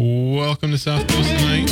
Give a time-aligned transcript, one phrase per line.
[0.00, 1.70] Welcome to South Coast tonight.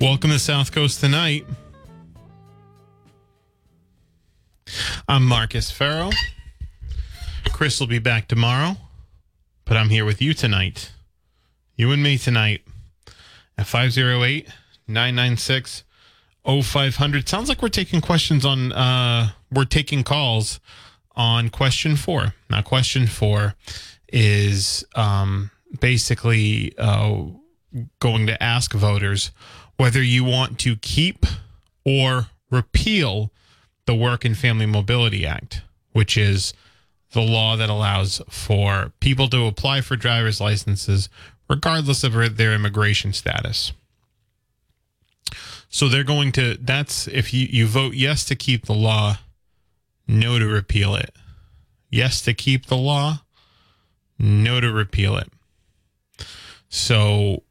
[0.00, 1.46] Welcome to South Coast tonight.
[5.06, 6.10] I'm Marcus Farrow.
[7.52, 8.78] Chris will be back tomorrow,
[9.64, 10.90] but I'm here with you tonight.
[11.76, 12.62] You and me tonight
[13.56, 14.48] at 508
[14.92, 15.84] 996
[16.44, 17.28] 0500.
[17.28, 20.60] Sounds like we're taking questions on, uh, we're taking calls
[21.14, 22.34] on question four.
[22.50, 23.54] Now, question four
[24.12, 27.24] is um, basically uh,
[28.00, 29.30] going to ask voters
[29.76, 31.26] whether you want to keep
[31.84, 33.32] or repeal
[33.86, 35.62] the Work and Family Mobility Act,
[35.92, 36.54] which is
[37.12, 41.08] the law that allows for people to apply for driver's licenses
[41.48, 43.72] regardless of their immigration status.
[45.72, 49.16] So they're going to, that's if you, you vote yes to keep the law,
[50.06, 51.14] no to repeal it.
[51.90, 53.22] Yes to keep the law,
[54.18, 55.32] no to repeal it.
[56.68, 57.42] So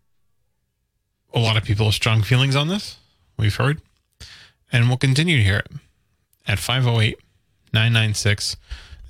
[1.34, 2.98] a lot of people have strong feelings on this,
[3.38, 3.82] we've heard,
[4.72, 5.72] and we'll continue to hear it
[6.48, 7.18] at 508
[7.74, 8.56] 996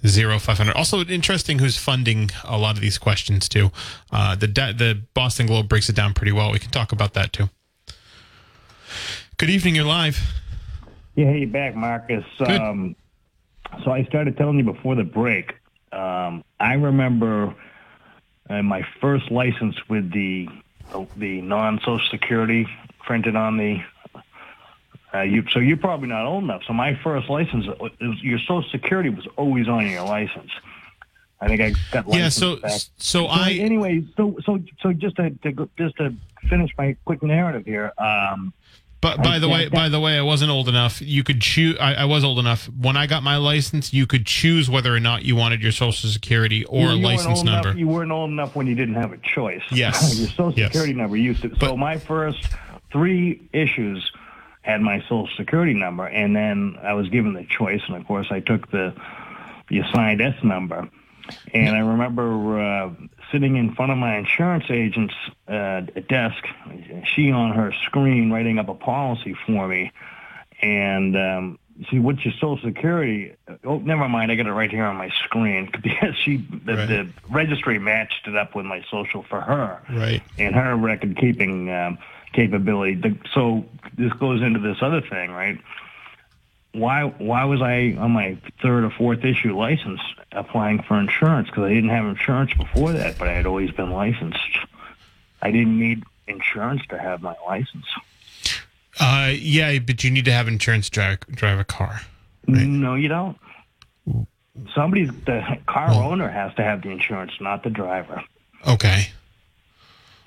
[0.04, 0.74] 0500.
[0.74, 3.72] Also, interesting who's funding a lot of these questions too.
[4.10, 6.54] Uh, the the Boston Globe breaks it down pretty well.
[6.54, 7.50] We can talk about that too.
[9.42, 9.74] Good evening.
[9.74, 10.22] You're live.
[11.16, 12.24] Yeah, hey, back, Marcus.
[12.38, 12.48] Good.
[12.48, 12.96] Um,
[13.84, 15.56] so I started telling you before the break.
[15.92, 17.56] Um, I remember
[18.52, 20.48] uh, my first license with the
[21.18, 22.68] the non Social Security
[23.00, 23.82] printed on the.
[25.12, 26.62] Uh, you, so you're probably not old enough.
[26.68, 30.52] So my first license, it was, your Social Security was always on your license.
[31.40, 32.30] I think I got Yeah.
[32.30, 32.74] So back.
[32.74, 36.14] so So I anyway, so so so just to, to just to
[36.48, 37.92] finish my quick narrative here.
[37.98, 38.54] Um,
[39.02, 41.02] But by I- the way, that- by the way, I wasn't old enough.
[41.02, 41.76] You could choose.
[41.80, 43.92] I, I was old enough when I got my license.
[43.94, 47.04] You could choose whether or not you wanted your social security or you a weren't
[47.04, 47.70] license old number.
[47.70, 49.64] Enough, you weren't old enough when you didn't have a choice.
[49.72, 50.20] Yes.
[50.20, 50.68] your social Yes.
[50.72, 51.50] security number used to.
[51.50, 52.48] But- so my first
[52.92, 54.12] three issues
[54.62, 58.28] had my social security number, and then I was given the choice, and of course
[58.30, 58.94] I took the
[59.70, 60.88] the assigned S number.
[61.54, 62.90] And I remember uh,
[63.32, 65.14] sitting in front of my insurance agent's
[65.48, 66.44] uh, desk,
[67.06, 69.92] she on her screen writing up a policy for me,
[70.62, 71.60] and um,
[71.90, 73.34] see what's your social security?
[73.64, 74.32] Oh never mind.
[74.32, 75.70] I got it right here on my screen.
[75.82, 76.86] Because she the, Right.
[76.88, 79.82] the registry matched it up with my social for her.
[79.90, 80.22] Right.
[80.38, 81.98] and her record keeping um,
[82.34, 82.96] capability.
[82.96, 83.66] The- so
[83.98, 85.60] this goes into this other thing right
[86.74, 90.00] why why was i on my third or fourth issue license
[90.32, 93.92] applying for insurance because i didn't have insurance before that but i had always been
[93.92, 94.58] licensed
[95.42, 97.86] i didn't need insurance to have my license
[99.00, 102.02] Uh, yeah, but you need to have insurance to drive, drive a car.
[102.48, 102.68] Right.
[102.68, 103.38] No, you don't.
[104.76, 108.22] Somebody, the car owner has to have the insurance, not the driver.
[108.68, 109.08] Okay.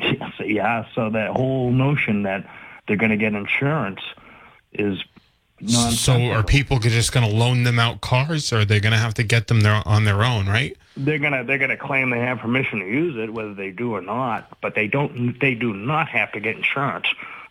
[0.00, 2.48] Yeah, so, yeah, so that whole notion that
[2.88, 4.00] they're going to get insurance
[4.72, 4.98] is.
[5.66, 8.98] So are people just going to loan them out cars, or are they going to
[8.98, 10.46] have to get them there on their own?
[10.46, 10.76] Right.
[10.96, 14.00] they're gonna they're gonna claim they have permission to use it, whether they do or
[14.00, 14.48] not.
[14.60, 15.38] But they don't.
[15.40, 17.06] They do not have to get insurance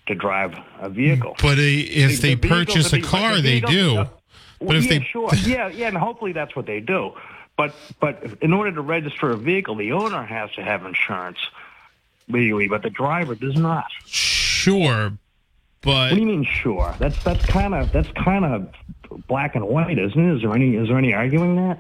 [0.08, 1.36] to drive a vehicle.
[1.42, 4.06] But uh, if they The purchase a car, they do.
[4.60, 7.14] But if yeah, they- sure, yeah, yeah, and hopefully that's what they do.
[7.58, 11.38] But but in order to register a vehicle, the owner has to have insurance
[12.30, 13.86] legally, but the driver does not.
[14.06, 15.14] Sure,
[15.84, 16.44] but What do you mean?
[16.44, 16.96] Sure.
[17.00, 18.70] That's that's kind of that's kind of
[19.28, 20.36] black and white, isn't it?
[20.36, 21.80] Is there any is there any arguing that?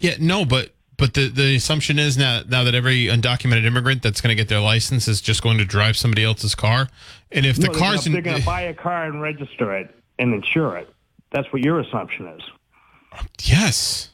[0.00, 4.20] yeah, no, but but the the assumption is now now that every undocumented immigrant that's
[4.20, 6.88] going to get their license is just going to drive somebody else's car,
[7.30, 9.94] and if the No, they're car's they're going to buy a car and register it
[10.18, 10.92] and insure it.
[11.30, 12.42] That's what your assumption is.
[13.42, 14.10] yes,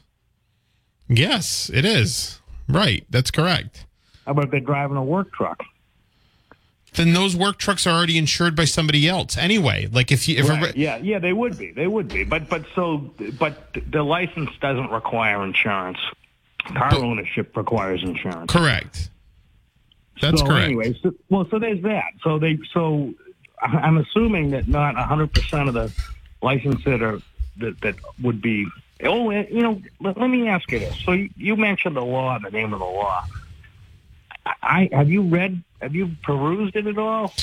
[1.07, 3.05] yes, it is right.
[3.09, 3.85] That's correct.
[4.25, 5.63] How about if they're driving a work truck?
[6.95, 9.87] Then those work trucks are already insured by somebody else anyway.
[9.91, 11.71] Like if you if a re- Yeah, yeah, they would be.
[11.71, 12.23] They would be.
[12.23, 15.97] But but so but the license doesn't require insurance.
[16.73, 18.51] Car But- ownership requires insurance.
[18.51, 19.09] correct,
[20.21, 20.65] that's so correct.
[20.65, 22.13] Anyway, so, well, so there's that.
[22.23, 23.13] So they so
[23.61, 25.91] I'm assuming that not 100 percent of the
[26.41, 27.19] license that are
[27.57, 28.65] that that would be.
[29.03, 30.97] Oh, eh, you know, let, let me ask you this.
[31.03, 33.25] So you, you mentioned the law, the name of the law.
[34.63, 35.63] I have you read?
[35.81, 37.33] Have you perused it at all?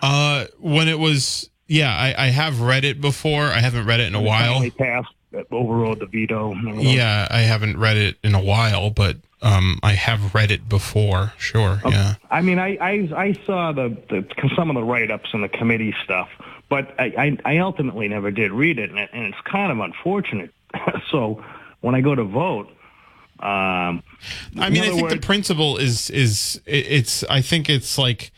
[0.00, 3.44] Uh, when it was, yeah, I, I have read it before.
[3.44, 4.68] I haven't read it in a while.
[4.70, 5.08] Passed,
[5.50, 6.54] overrode the veto.
[6.54, 11.32] Yeah, I haven't read it in a while, but um, I have read it before.
[11.38, 12.14] Sure, yeah.
[12.30, 14.24] I mean, I, I I saw the, the
[14.56, 16.28] some of the write ups and the committee stuff,
[16.68, 19.78] but I, I, I ultimately never did read it, and, it, and it's kind of
[19.78, 20.52] unfortunate.
[21.10, 21.42] so
[21.80, 22.70] when I go to vote,
[23.42, 24.02] um,
[24.56, 27.24] I mean, I other think the principle is is it's.
[27.24, 28.30] I think it's like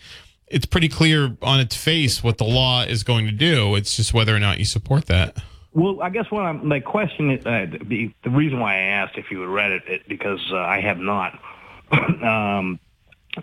[0.47, 3.75] it's pretty clear on its face what the law is going to do.
[3.75, 5.37] It's just whether or not you support that.
[5.75, 9.19] Well, I guess what I'm my question is uh, the, the reason why I asked
[9.19, 11.39] if you had read it, it because uh, I have not.
[12.23, 12.79] um,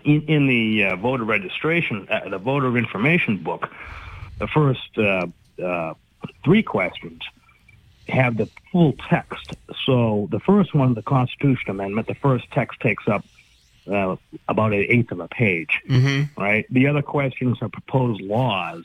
[0.04, 3.68] in, in the uh, voter registration, uh, the voter information book,
[4.38, 5.26] the first uh,
[5.62, 5.94] uh,
[6.44, 7.22] three questions
[8.08, 9.54] have the full text.
[9.86, 13.24] So the first one, the Constitution Amendment, the first text takes up
[13.90, 14.16] uh,
[14.48, 15.80] about an eighth of a page.
[15.88, 16.40] Mm-hmm.
[16.40, 16.66] Right.
[16.70, 18.84] The other questions are proposed laws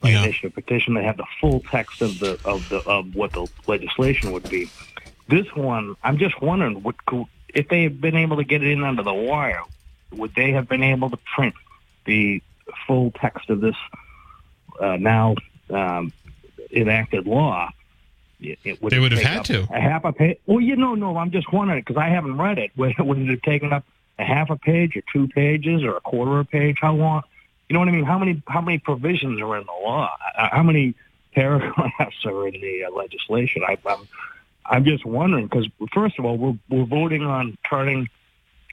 [0.00, 0.22] by Yeah.
[0.22, 4.32] initiative petition that have the full text of the of the of what the legislation
[4.32, 4.70] would be.
[5.28, 8.70] This one, I'm just wondering, what could, if they had been able to get it
[8.70, 9.62] in under the wire,
[10.12, 11.54] would they have been able to print
[12.06, 12.42] the
[12.86, 13.74] full text of this
[14.80, 15.34] uh, now
[15.68, 16.12] um,
[16.72, 17.68] enacted law?
[18.40, 19.66] It, it They would have had to.
[19.70, 20.38] a half a page.
[20.46, 22.70] Well, you know, no, I'm just wondering because I haven't read it.
[22.76, 23.84] Would, would it have taken up
[24.18, 26.78] a half a page or two pages or a quarter of a page?
[26.80, 27.22] How long?
[27.68, 28.04] You know what I mean?
[28.04, 30.10] How many how many provisions are in the law?
[30.36, 30.94] Uh, How many
[31.34, 33.62] paragraphs are in the uh, legislation?
[33.66, 34.08] I, I'm
[34.64, 38.08] I'm just wondering because first of all, we're we're voting on turning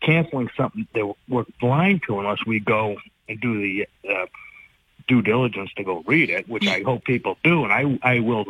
[0.01, 2.97] canceling something that we're blind to unless we go
[3.27, 4.25] and do the uh,
[5.07, 8.45] due diligence to go read it, which I hope people do, and I I will,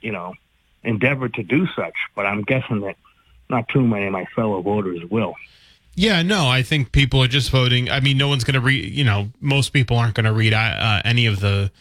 [0.00, 0.34] you know,
[0.82, 1.94] endeavor to do such.
[2.14, 2.96] But I'm guessing that
[3.48, 5.34] not too many of my fellow voters will.
[5.94, 7.90] Yeah, no, I think people are just voting.
[7.90, 8.92] I mean, no one's going to read.
[8.92, 11.72] You know, most people aren't going to read uh, any of the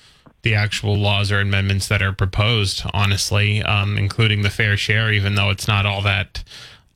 [0.44, 2.84] the actual laws or amendments that are proposed.
[2.94, 6.44] Honestly, um, including the fair share, even though it's not all that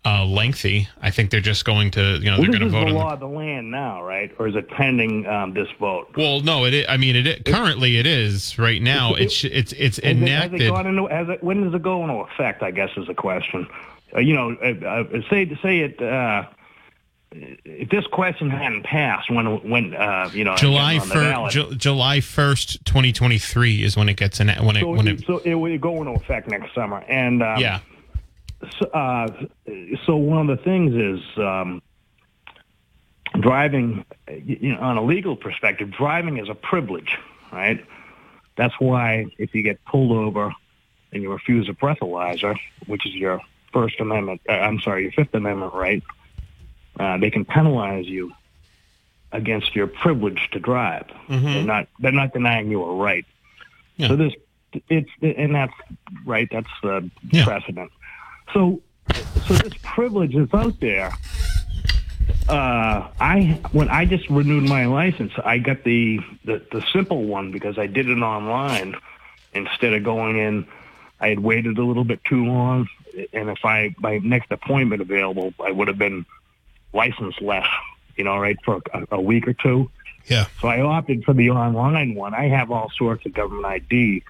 [0.04, 0.88] uh, lengthy.
[1.02, 2.88] I think they're just going to, you know, Well, they're going to is vote the
[2.88, 2.94] on.
[2.96, 4.32] law The, of the land now, right?
[4.40, 6.08] Or is it pending um, this vote?
[6.18, 6.86] well, no, it.
[6.90, 9.14] I I mean, it, it currently it is right now.
[9.14, 10.62] It's it's it's Has it, has it enacted.
[10.62, 12.64] into, has it, when does it go into effect?
[12.64, 13.68] I guess is the question.
[14.16, 16.02] Uh, you know, uh, uh, say say it.
[16.02, 16.46] Uh,
[17.34, 21.78] if this question hadn't passed, when when uh, you know July on the ballot, first,
[21.78, 24.50] July first, twenty twenty three is when it gets in.
[24.50, 25.24] When it so, when it.
[25.26, 26.98] so it would go into effect next summer.
[27.08, 27.80] And um, Yeah,
[28.80, 29.28] so, uh,
[30.06, 31.82] so one of the things is um,
[33.40, 34.06] driving.
[34.30, 37.18] You know, on a legal perspective, driving is a privilege,
[37.52, 37.84] right?
[38.56, 40.54] That's why if you get pulled over
[41.12, 43.42] and you refuse a breathalyzer, which is your
[43.74, 46.04] First Amendment, uh, I'm sorry, your Fifth Amendment right,
[47.00, 48.34] uh, they can penalize you
[49.32, 51.06] against your privilege to drive.
[51.30, 53.26] They're not they're not denying you a right.
[53.98, 54.10] Yeah.
[54.10, 54.34] So this
[54.90, 55.74] it's and that's
[56.26, 56.48] right.
[56.52, 57.46] That's the Yeah.
[57.46, 57.92] precedent.
[58.54, 58.82] So
[59.48, 61.12] so this privilege is out there.
[62.50, 67.52] Uh, I when I just renewed my license, I got the, the the simple one
[67.52, 68.96] because I did it online
[69.54, 70.68] instead of going in.
[71.20, 72.88] I had waited a little bit too long,
[73.34, 76.26] and if I my next appointment available, I would have been
[76.94, 77.68] licensed less.
[78.18, 79.90] You know, right for a, a week or two.
[80.28, 80.46] yeah.
[80.60, 82.34] So I opted for the online one.
[82.34, 84.24] I have all sorts of government ID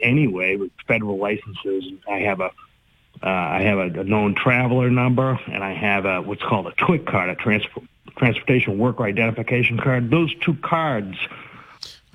[0.00, 1.84] anyway with federal licenses.
[2.10, 2.50] I have a
[3.22, 6.72] uh, I have a, a known traveler number, and I have a what's called a
[6.72, 10.10] TWIC card, a transport transportation worker identification card.
[10.10, 11.16] Those two cards.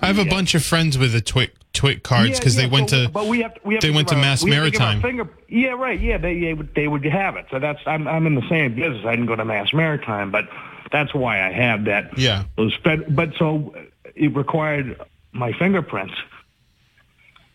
[0.00, 0.30] I have a Yeah.
[0.30, 3.26] bunch of friends with a TWIC twit cards because Yeah, they went so- to But
[3.28, 5.00] we have to, we have they to went to our- Mass have to Maritime.
[5.00, 5.98] Finger, yeah, right.
[6.00, 7.46] Yeah, they they would, they would have it.
[7.50, 9.04] So that's I'm I'm in the same business.
[9.06, 10.48] I didn't go to Mass Maritime, but
[10.90, 12.18] that's why I have that.
[12.18, 12.44] Yeah.
[12.56, 13.74] Those fed, but so
[14.14, 15.00] it required
[15.32, 16.14] my fingerprints.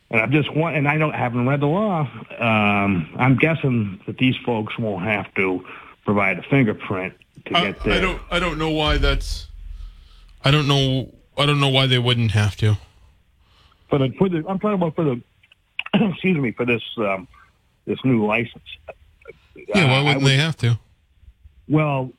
[0.10, 2.02] And I'm just one, and I don't haven't read the law.
[2.40, 5.66] Um, I'm guessing that these folks won't have to
[6.06, 7.14] provide a fingerprint
[7.46, 7.94] to I, get their.
[7.96, 9.48] I don't I don't know why that's
[10.46, 12.78] I don't know I don't know why they wouldn't have to.
[13.90, 15.22] for the for the I'm talking about for the
[15.94, 17.28] excuse me for this um,
[17.86, 18.64] this new license.
[19.56, 20.80] Yeah, why Uh, wouldn't would- they have to?
[21.68, 22.14] Well,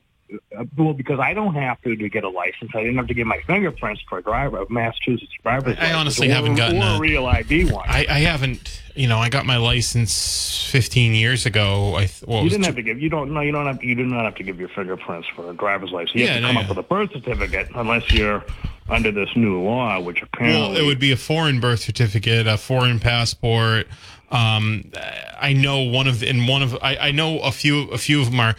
[0.77, 2.71] well, because I don't have to to get a license.
[2.73, 6.29] I didn't have to give my fingerprints for a driver, a Massachusetts driver's I honestly
[6.29, 7.85] or, haven't gotten or a a- real ID one.
[7.87, 11.95] I, I haven't you know, I got my license fifteen years ago.
[11.95, 13.01] I well, you didn't have to give.
[13.01, 13.33] You don't.
[13.33, 13.83] No, you don't have.
[13.83, 16.15] You do not have to give your fingerprints for a driver's license.
[16.15, 16.61] You Yeah, have to no, come yeah.
[16.63, 18.43] up with a birth certificate unless you're
[18.89, 20.59] under this new law, which apparently.
[20.61, 23.87] Well, it would be a foreign birth certificate, a foreign passport.
[24.31, 24.91] Um,
[25.39, 28.31] I know one of in one of I, I know a few a few of
[28.31, 28.55] them are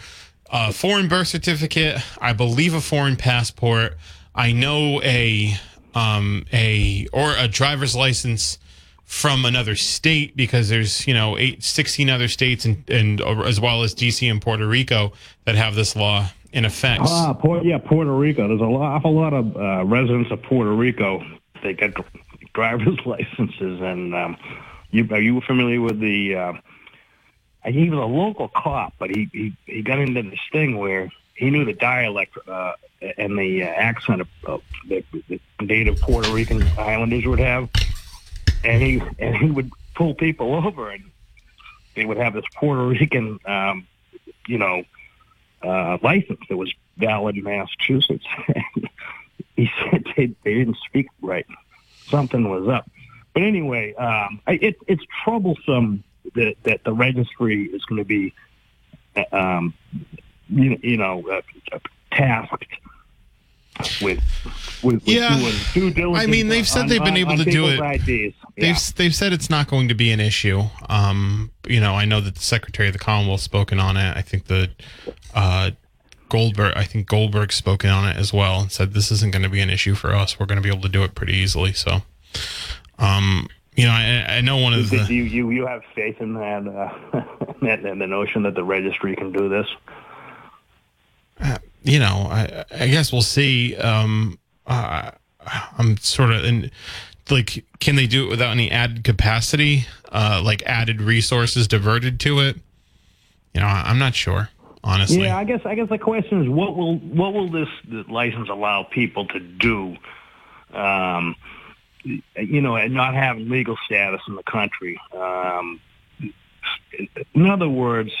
[0.51, 2.01] uh, foreign birth certificate.
[2.19, 3.97] I believe a foreign passport.
[4.35, 5.55] I know a
[5.93, 8.59] um a or a driver's license
[9.03, 13.83] from another state because there's you know eight, 16 other states and and as well
[13.83, 15.13] as DC and Puerto Rico
[15.45, 17.03] that have this law in effect.
[17.05, 18.47] Ah, yeah, Puerto Rico.
[18.47, 21.23] There's a lot, awful lot of uh, residents of Puerto Rico.
[21.63, 21.93] They get
[22.53, 24.37] driver's licenses, and um,
[24.91, 26.35] you are you familiar with the?
[26.35, 26.53] Uh,
[27.65, 31.49] he was a local cop, but he, he he got into this thing where he
[31.49, 32.73] knew the dialect uh,
[33.17, 37.69] and the uh, accent of, of the, the native Puerto Rican Islanders would have,
[38.63, 41.03] and he and he would pull people over, and
[41.95, 43.87] they would have this Puerto Rican, um,
[44.47, 44.83] you know
[45.63, 48.25] uh, license that was valid in Massachusetts.
[48.55, 48.89] and
[49.55, 51.45] he said they, they didn't speak right.
[52.07, 52.89] Something was up.
[53.33, 56.03] But anyway, um, it, it's troublesome
[56.35, 58.33] that, that the registry is going to be,
[59.31, 59.73] um,
[60.49, 61.41] you, you know, uh,
[61.73, 61.79] uh,
[62.11, 62.65] tasked
[64.01, 64.19] with
[64.83, 65.37] with, with Yeah.
[65.39, 66.23] doing due diligence.
[66.23, 67.79] I mean, they've said on- they've been on- able on to do it.
[67.79, 68.35] IDs.
[68.57, 68.77] They've Yeah.
[68.95, 70.63] they've said it's not going to be an issue.
[70.89, 74.15] Um, you know, I know that the Secretary of the Commonwealth spoken on it.
[74.17, 74.69] I think the
[75.33, 75.71] uh,
[76.29, 79.49] Goldberg, I think Goldberg spoken on it as well and said this isn't going to
[79.49, 80.39] be an issue for us.
[80.39, 81.73] We're going to be able to do it pretty easily.
[81.73, 82.03] So,
[82.99, 86.19] um, you know, I, I know one of Did the you, you you have faith
[86.19, 87.23] in that, uh,
[87.61, 89.67] that in the notion that the registry can do this?
[91.83, 93.75] you know, I, I guess we'll see.
[93.77, 94.37] Um,
[94.67, 95.11] uh,
[95.77, 96.69] I'm sort of in,
[97.29, 102.39] like, can they do it without any added capacity, uh, like added resources diverted to
[102.39, 102.57] it?
[103.53, 104.49] You know, I- I'm not sure,
[104.83, 105.23] honestly.
[105.23, 107.69] Yeah, I guess I guess the question is what will what will this
[108.07, 109.97] license allow people to do?
[110.73, 111.35] Um,
[112.03, 114.99] you know, and not have legal status in the country.
[115.15, 115.79] Um,
[117.33, 118.11] in other words,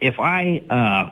[0.00, 1.10] if I uh,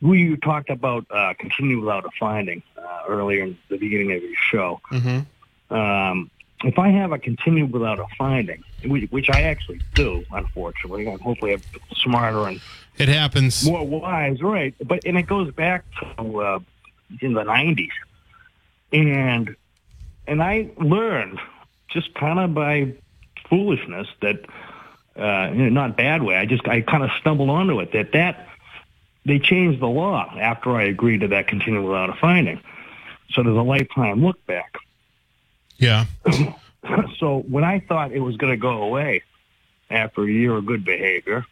[0.00, 4.34] we talked about uh, continue without a finding uh, earlier in the beginning of your
[4.50, 4.80] show.
[4.88, 5.20] hmm
[5.74, 6.30] Um,
[6.62, 11.18] if I have a continue without a finding, which, which I actually do, unfortunately, and
[11.20, 11.62] hopefully I'm
[11.94, 12.60] smarter and
[12.98, 13.64] It happens.
[13.64, 14.74] more wise, right?
[14.84, 16.58] But and it goes back to uh,
[17.22, 17.88] in the '90s,
[18.92, 19.56] and
[20.30, 21.40] and I learned
[21.88, 22.94] just kind of by
[23.48, 24.44] foolishness that,
[25.16, 26.36] uh, you know, not bad way.
[26.36, 28.46] I just I kind of stumbled onto it that that
[29.26, 32.60] they changed the law after I agreed to that continuing without a finding.
[33.32, 34.76] So there's a lifetime look back.
[35.78, 36.06] Yeah.
[37.18, 39.22] so when I thought it was going to go away
[39.90, 41.44] after a year of good behavior,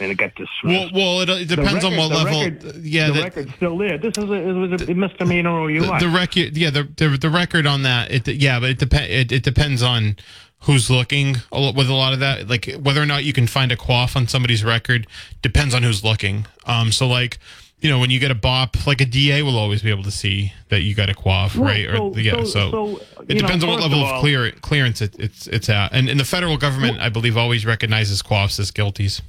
[0.00, 0.94] and it got Well, dismissed.
[0.94, 2.44] well, it, it depends on what level.
[2.44, 3.98] record- yeah, the the, record's still there.
[3.98, 5.80] This is a, it was a misdemeanor OUI.
[5.80, 6.56] the, the record.
[6.56, 8.10] Yeah, the, the the record on that.
[8.10, 9.10] It yeah, but it depend.
[9.10, 10.16] It, it depends on
[10.62, 12.48] who's looking with a lot of that.
[12.48, 15.06] Like whether or not you can find a CWOF on somebody's record
[15.42, 16.46] depends on who's looking.
[16.66, 17.38] Um, so like.
[17.80, 20.10] You know, when you get a bop, like a DA will always be able to
[20.10, 21.86] see that you got a CWOF, Well, right?
[21.88, 24.20] so- or yeah, so- so, so, it you know, depends on what level of all-
[24.20, 25.92] clear clearance it, it's it's at.
[25.92, 29.20] And, and the federal government, I believe, always recognizes CWOFs as guilties.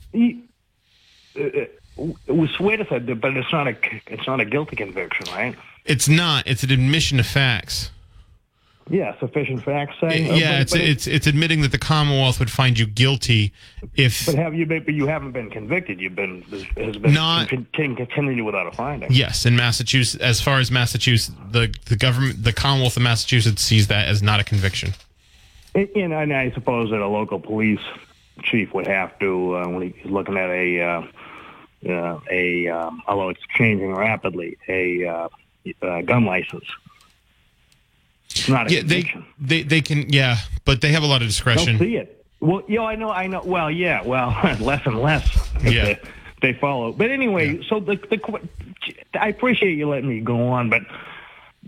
[1.38, 3.76] Uh, uh, it was a second, but it's not a
[4.08, 5.56] it's not a guilty conviction, right?
[5.86, 6.48] It's not.
[6.48, 7.92] It's an admission of facts.
[8.92, 10.24] Yeah, sufficient facts say.
[10.24, 13.54] yeah, but, it's but, it's it's admitting that the Commonwealth would find you guilty
[13.96, 14.84] if but have you been?
[14.84, 16.00] But you haven't been convicted.
[16.00, 16.42] You've been
[16.76, 19.12] has been Not- con- con- without a finding.
[19.12, 20.24] yes, in Massachusetts.
[20.24, 24.40] As far as Massachusetts, the the government, the Commonwealth of Massachusetts sees that as not
[24.40, 24.94] a conviction.
[25.76, 27.82] And, and, and I suppose that a local police
[28.42, 31.02] chief would have to, uh, when he's looking at a, uh,
[31.88, 35.30] uh, a um, although it's changing rapidly, a uh,
[35.82, 36.66] uh, gun license.
[38.32, 41.28] It's not a Yeah, they they they can yeah, but they have a lot of
[41.28, 41.80] discretion.
[41.80, 42.26] see it.
[42.42, 43.42] Well, know, I know, I know.
[43.44, 45.38] Well, yeah, well, less and less.
[45.62, 45.86] Yeah.
[45.86, 46.00] They,
[46.42, 46.94] they follow.
[46.94, 48.40] But anyway, so the, the
[49.20, 50.84] I appreciate you letting me go on, but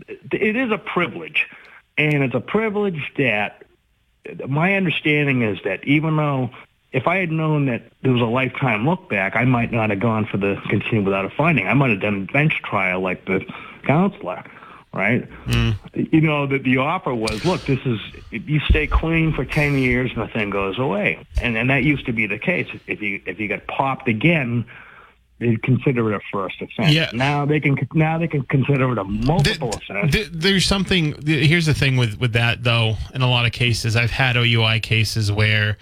[0.08, 1.48] it is a privilege,
[1.98, 3.64] and it's a privilege that
[4.48, 6.52] my understanding is that even though
[6.92, 10.00] if I had known that there was a lifetime look back, I might not have
[10.00, 11.68] gone for the continue without a finding.
[11.68, 13.46] I might have done a bench trial like the
[13.84, 14.44] counselor,
[14.94, 15.28] right?
[15.46, 15.78] Mm.
[16.12, 18.00] You know, that the offer was, look, this is
[18.32, 21.84] if you stay clean for ten years and the thing goes away, and and that
[21.84, 22.68] used to be the case.
[22.88, 24.66] If you if you got popped again.
[25.40, 26.94] They'd consider it a first offense.
[26.94, 27.10] Yeah.
[27.16, 30.14] Now they can now they can consider it a multiple offense.
[30.14, 31.16] Th- there's something.
[31.26, 32.94] Here's the thing with with that though.
[33.16, 35.80] In a lot of cases, I've had OUI cases where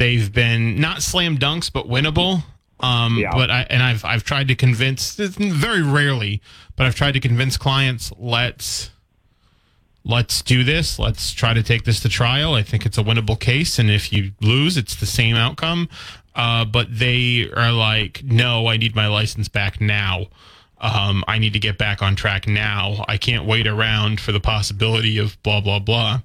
[0.00, 2.42] they've been not slam dunks, but winnable.
[2.80, 3.30] Um, Yeah.
[3.32, 6.40] But I and I've I've tried to convince very rarely,
[6.74, 8.90] but I've tried to convince clients let's
[10.02, 10.98] let's do this.
[10.98, 12.54] Let's try to take this to trial.
[12.54, 15.88] I think it's a winnable case, and if you lose, it's the same outcome.
[16.34, 20.26] Uh, but they are like, no, I need my license back now.
[20.80, 23.04] Um, I need to get back on track now.
[23.06, 26.20] I can't wait around for the possibility of blah blah blah.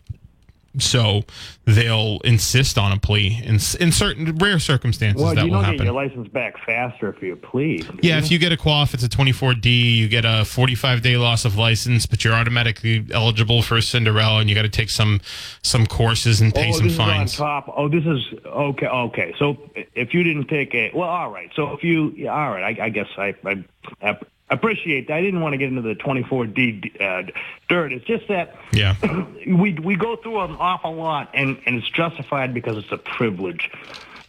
[0.80, 1.24] So
[1.66, 5.64] they'll insist on a plea in in certain rare circumstances Well, that you will don't
[5.64, 5.78] happen.
[5.78, 7.88] get your license back faster if you plead.
[8.02, 9.96] Yeah, if you get a CWOF, it's a 24D.
[9.96, 14.40] You get a 45 day loss of license, but you're automatically eligible for a Cinderella,
[14.40, 15.22] and you got to take some
[15.62, 17.34] some courses and pay oh, some this fines.
[17.34, 17.74] is on top.
[17.76, 18.88] Oh, this is okay.
[18.88, 19.58] Okay, so
[19.94, 21.52] if you didn't take a well, all right.
[21.56, 23.64] So if you, yeah, all right, I, I guess I, I,
[24.02, 24.18] I
[24.50, 25.08] appreciate.
[25.08, 25.14] that.
[25.18, 27.32] I didn't want to get into the 24D uh,
[27.70, 27.92] dirt.
[27.94, 28.96] It's just that Yeah,
[29.48, 33.70] we we go through an awful lot, and and it's justified because it's a privilege.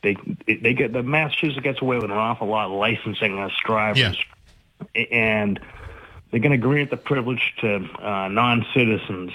[0.02, 4.16] They they get the Massachusetts gets away with an awful lot of licensing us drivers,
[5.11, 5.58] and
[6.30, 9.32] they're going to grant the privilege to uh, non-citizens.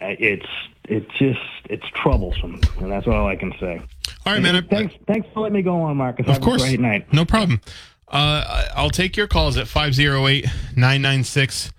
[0.00, 0.46] Uh, It's
[0.84, 3.80] it's just it's troublesome, and that's all I can say.
[4.26, 4.56] all right, man.
[4.56, 6.26] I- thanks thanks for letting me go on, Marcus.
[6.26, 6.62] Of Have course.
[6.64, 7.12] a great night.
[7.12, 7.60] No problem.
[8.08, 10.46] Uh, I'll take your calls at 508
[10.76, 11.72] 996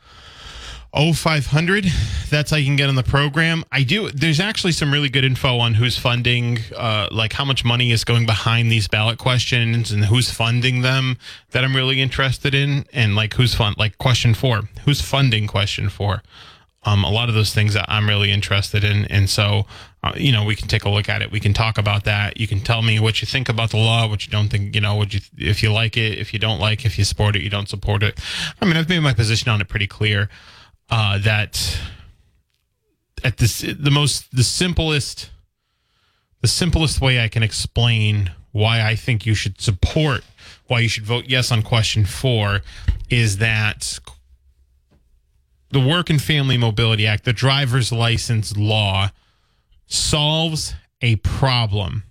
[0.93, 1.85] 0500.
[2.29, 3.63] That's how you can get on the program.
[3.71, 4.09] I do.
[4.09, 8.03] There's actually some really good info on who's funding, uh, like how much money is
[8.03, 11.17] going behind these ballot questions and who's funding them
[11.51, 12.85] that I'm really interested in.
[12.93, 16.23] And like who's fund, like question four, who's funding question four?
[16.87, 19.05] um, a lot of those things that I'm really interested in.
[19.05, 19.65] And so,
[20.07, 21.31] uh, you know, we can take a look at it.
[21.31, 22.37] We can talk about that.
[22.39, 24.81] You can tell me what you think about the law, what you don't think, you
[24.81, 27.41] know, what you, if you like it, if you don't like, if you support it,
[27.41, 28.19] you don't support it.
[28.61, 30.29] I mean, I've made my position on it pretty clear,
[30.89, 31.79] uh, that
[33.23, 35.31] at this, the most, the simplest,
[36.41, 40.23] the simplest way I can explain why I think you should support,
[40.67, 42.61] why you should vote yes on question four
[43.09, 43.99] is that
[45.69, 49.11] the Work and Family Mobility Act, the driver's license law,
[49.87, 52.03] solves a problem.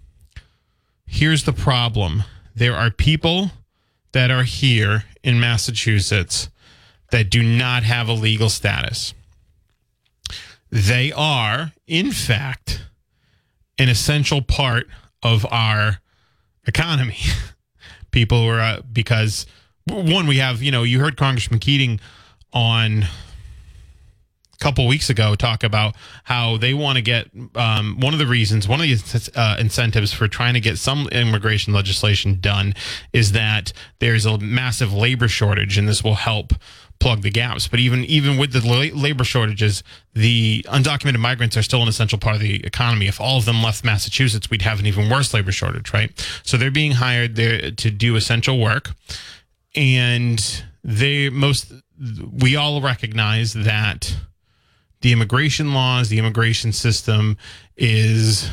[1.06, 3.50] Here's the problem there are people
[4.12, 6.48] that are here in Massachusetts
[7.10, 9.12] that do not have a legal status.
[10.70, 12.82] They are, in fact,
[13.78, 14.88] an essential part
[15.22, 16.00] of our
[16.66, 17.18] economy.
[18.10, 19.46] People who are, uh, because
[19.84, 22.00] one, we have, you know, you heard Congressman Keating
[22.52, 23.04] on
[24.60, 28.66] couple weeks ago talk about how they want to get um, one of the reasons,
[28.66, 32.74] one of the uh, incentives for trying to get some immigration legislation done
[33.12, 36.52] is that there's a massive labor shortage, and this will help
[36.98, 37.68] plug the gaps.
[37.68, 38.60] But even even with the
[38.94, 39.82] labor shortages,
[40.14, 43.06] the undocumented migrants are still an essential part of the economy.
[43.06, 46.10] If all of them left Massachusetts, we'd have an even worse labor shortage, right?
[46.42, 48.92] So they're being hired there to do essential work,
[49.74, 51.72] and they most
[52.32, 54.16] we all recognize that
[55.06, 57.38] the immigration laws, the immigration system
[57.76, 58.50] is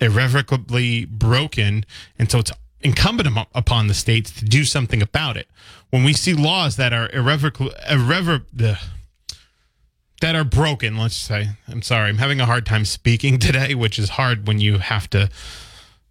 [0.00, 1.84] irrevocably broken.
[2.18, 5.46] And so it's incumbent upon the states to do something about it.
[5.90, 12.08] When we see laws that are irrevocably, irrever- that are broken, let's say, I'm sorry,
[12.08, 15.28] I'm having a hard time speaking today, which is hard when you have to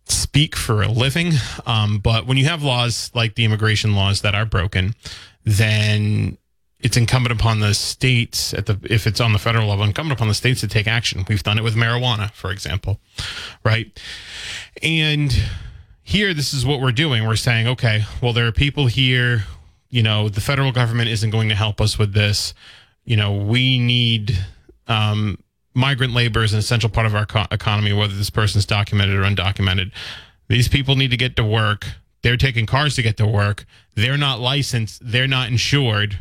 [0.06, 1.32] speak for a living.
[1.66, 4.94] Um, but when you have laws like the immigration laws that are broken,
[5.44, 6.38] then
[6.82, 10.28] it's incumbent upon the states at the if it's on the federal level incumbent upon
[10.28, 11.26] the states to take action.
[11.28, 13.00] We've done it with marijuana for example
[13.64, 14.00] right?
[14.82, 15.36] And
[16.02, 17.28] here this is what we're doing.
[17.28, 19.44] We're saying okay well there are people here
[19.90, 22.54] you know the federal government isn't going to help us with this.
[23.04, 24.38] You know we need
[24.88, 25.38] um,
[25.74, 29.24] migrant labor is an essential part of our co- economy whether this person's documented or
[29.24, 29.92] undocumented.
[30.48, 31.86] These people need to get to work.
[32.22, 33.66] They're taking cars to get to work.
[33.96, 35.02] They're not licensed.
[35.04, 36.20] They're not insured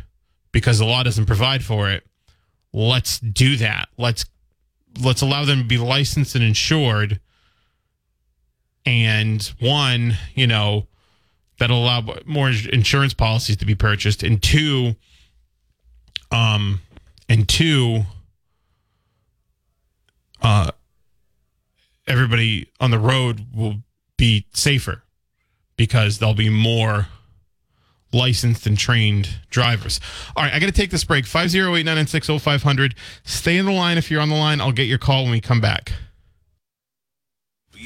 [0.51, 2.03] because the law doesn't provide for it.
[2.73, 3.89] let's do that.
[3.97, 4.25] Let's
[5.01, 7.19] let's allow them to be licensed and insured.
[8.85, 10.87] And one, you know,
[11.59, 14.95] that'll allow more insurance policies to be purchased, and two,
[16.31, 16.81] um,
[17.27, 18.03] and two,
[20.41, 20.71] uh,
[22.07, 23.75] everybody on the road will
[24.17, 25.03] be safer
[25.77, 27.07] because there'll be more
[28.11, 29.99] licensed and trained drivers.
[30.35, 31.25] All right, I got to take this break.
[31.25, 32.95] 508 996 0500.
[33.23, 34.61] Stay in the line if you're on the line.
[34.61, 35.93] I'll get your call when we come back.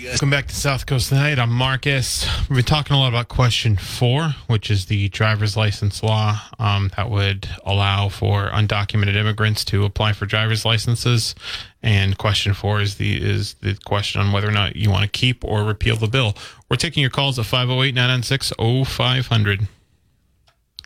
[0.05, 1.37] Welcome back to South Coast Tonight.
[1.37, 2.27] I'm Marcus.
[2.49, 6.89] We've been talking a lot about question four, which is the driver's license law um,
[6.97, 11.35] that would allow for undocumented immigrants to apply for driver's licenses.
[11.83, 15.09] And question four is the is the question on whether or not you want to
[15.09, 16.35] keep or repeal the bill.
[16.69, 19.67] We're taking your calls at 508 996 0500.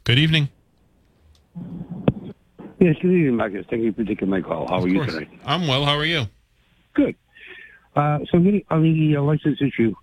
[0.08, 0.48] Good evening.
[2.80, 3.66] Yes, good evening, Marcus.
[3.70, 4.66] Thank you for taking my call.
[4.66, 5.28] How are you tonight?
[5.46, 5.84] I'm well.
[5.84, 6.28] How are you?
[6.94, 7.14] Good.
[7.94, 9.94] Uh, so getting on the uh, license issue,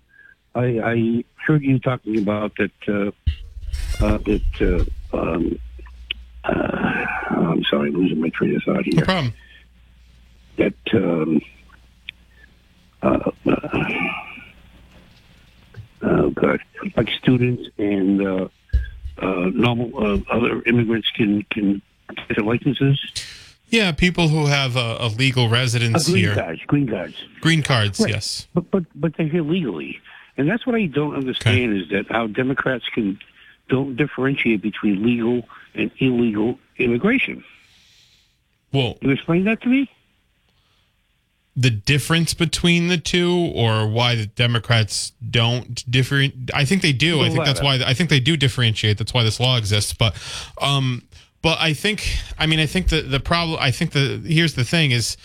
[0.53, 2.71] I, I heard you talking about that.
[2.87, 5.57] Uh, uh, that uh, um,
[6.43, 8.99] uh, I'm sorry, I'm losing my train of thought here.
[8.99, 9.33] No problem.
[10.57, 11.41] That um,
[13.01, 13.89] uh, uh,
[16.03, 16.59] oh god,
[16.95, 18.51] like students and
[19.21, 22.99] uh, uh, normal uh, other immigrants can can get their licenses.
[23.69, 26.35] Yeah, people who have a, a legal Uh, residence green here.
[26.35, 27.15] cards, green cards.
[27.41, 28.11] Green cards, Right.
[28.11, 28.47] yes.
[28.53, 29.99] But but but they're here legally,
[30.37, 33.17] and that's what I don't understand is that how Democrats can
[33.69, 37.43] don't differentiate between legal and illegal immigration.
[38.71, 39.89] Well, You explain that to me?
[41.55, 46.25] The difference between the two or why the Democrats don't differ.
[46.53, 47.21] I think they do.
[47.21, 47.79] I think that's why.
[47.85, 48.97] I think they do differentiate.
[48.97, 49.93] That's why this law exists.
[49.93, 50.15] But
[50.61, 51.03] um
[51.41, 54.65] but I think I mean I think the the problem I think the here's the
[54.65, 55.15] thing is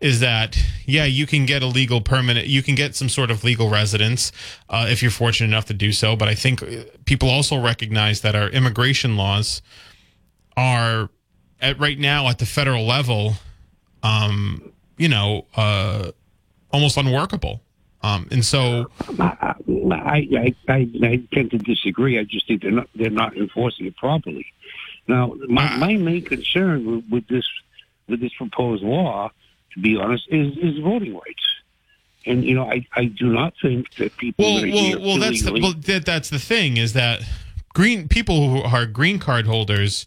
[0.00, 3.44] is that yeah you can get a legal permanent you can get some sort of
[3.44, 4.32] legal residence
[4.68, 8.20] uh, if you're fortunate enough to do so but i think uh, people also recognize
[8.20, 9.62] that our immigration laws
[10.54, 11.08] are
[11.62, 13.36] at right now at the federal level
[14.02, 16.10] um you know uh
[16.72, 17.60] almost unworkable
[18.02, 22.18] um and so I, I, I, I tend to disagree.
[22.18, 24.46] I just think they're not they're not enforcing it properly.
[25.08, 25.76] Now, my, Ah.
[25.78, 27.44] my main concern with, with this
[28.08, 29.30] with this proposed law,
[29.74, 31.46] to be honest, is, is voting rights.
[32.26, 35.18] And you know, I, I do not think that people well that are well well
[35.18, 37.22] that's the, well that, that's the thing is that
[37.72, 40.06] green people who are green card holders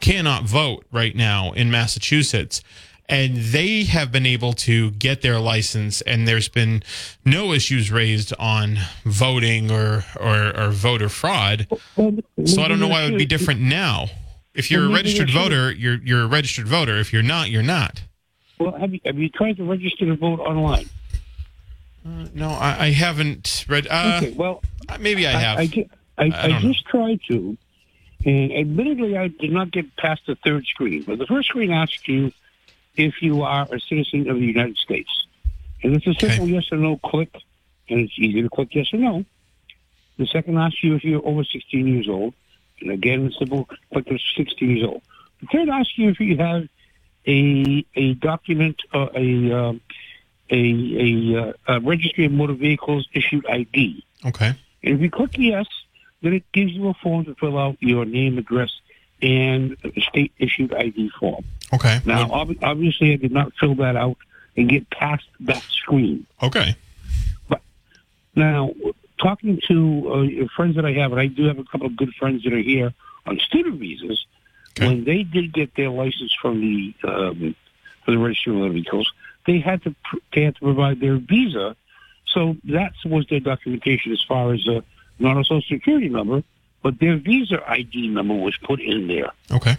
[0.00, 2.62] cannot vote right now in Massachusetts
[3.08, 6.82] and they have been able to get their license and there's been
[7.24, 11.66] no issues raised on voting or or, or voter fraud.
[11.96, 14.06] So I don't know why it would be different now.
[14.54, 16.98] If you're a registered voter you're you're a registered voter.
[16.98, 18.02] If you're not you're not.
[18.58, 20.88] Well, have you, have you tried to register to vote online?
[22.34, 24.62] no I, I haven't read uh okay, well,
[25.00, 25.58] maybe I have.
[25.58, 25.88] I,
[26.18, 27.56] I, I I, just tried to,
[28.24, 31.02] and admittedly, I did not get past the third screen.
[31.02, 32.32] But the first screen asks you
[32.96, 35.26] if you are a citizen of the United States,
[35.82, 37.34] and it's a simple yes or no click,
[37.88, 39.24] and it's easy to click yes or no.
[40.18, 42.34] The second asks you if you're over 16 years old,
[42.80, 45.02] and again, it's simple click of 16 years old.
[45.40, 46.68] The third asks you if you have
[47.26, 49.80] a a document, uh, a um,
[50.50, 54.04] a a, uh, a registry of motor vehicles issued ID.
[54.26, 55.66] okay And if you click yes,
[56.22, 58.70] then it gives you a form to fill out your name, address,
[59.22, 61.44] and a state issued ID form.
[61.72, 64.16] okay Now, ob- obviously, I did not fill that out
[64.56, 66.26] and get past that screen.
[66.42, 66.76] okay
[67.48, 67.62] But
[68.34, 68.72] Now,
[69.18, 72.12] talking to uh, friends that I have, and I do have a couple of good
[72.18, 72.92] friends that are here
[73.26, 74.26] on student visas,
[74.74, 74.86] Okay.
[74.88, 77.54] when they did get their license from the um,
[78.04, 79.12] for the registry of motor vehicles,
[79.46, 81.76] they had to pr- they had to provide their visa.
[82.26, 84.80] So that was their documentation as far as uh,
[85.18, 86.42] not a social security number,
[86.82, 89.30] but their visa ID number was put in there.
[89.50, 89.76] okay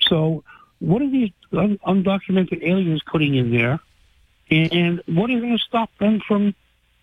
[0.00, 0.44] So
[0.78, 3.80] what are these un- undocumented aliens putting in there,
[4.50, 6.54] and, and what is going to stop them from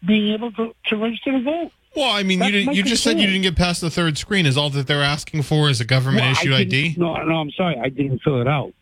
[0.06, 1.72] being able to, to register to vote?
[1.96, 4.46] Well, I mean, you, didn't, you just said you didn't get past the third screen.
[4.46, 6.96] Is all that they're asking for is a government Well, I ID?
[6.98, 8.74] No, no, I'm sorry, I didn't fill it out.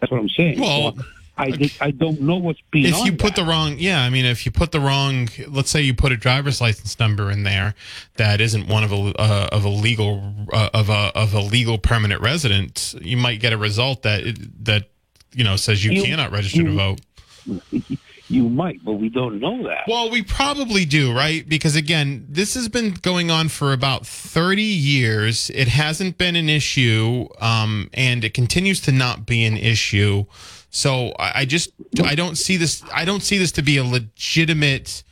[0.00, 0.60] That's what I'm saying.
[0.60, 0.96] Well,
[1.38, 3.42] I I don't know what's beyond If you put that.
[3.42, 6.16] the wrong, yeah, I mean, if you put the wrong, let's say you put a
[6.16, 7.74] driver's license number in there
[8.16, 11.78] that isn't one of a uh, of a legal uh, of a of a legal
[11.78, 14.90] permanent resident, you might get a result that it, that
[15.32, 17.00] you know says you, You- cannot register to vote.
[18.30, 19.84] You might, but we don't know that.
[19.88, 21.48] Well, we probably do, right?
[21.48, 25.50] Because again, this has been going on for about 30 years.
[25.54, 30.26] It hasn't been an issue, um, and it continues to not be an issue.
[30.70, 32.82] So I, I just I don't see this.
[32.94, 35.02] I don't see this to be a legitimate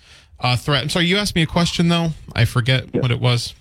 [0.40, 0.83] uh, threat.
[0.83, 1.07] I'm sorry.
[1.07, 2.11] You asked me a question though.
[2.35, 3.55] I forget what it was.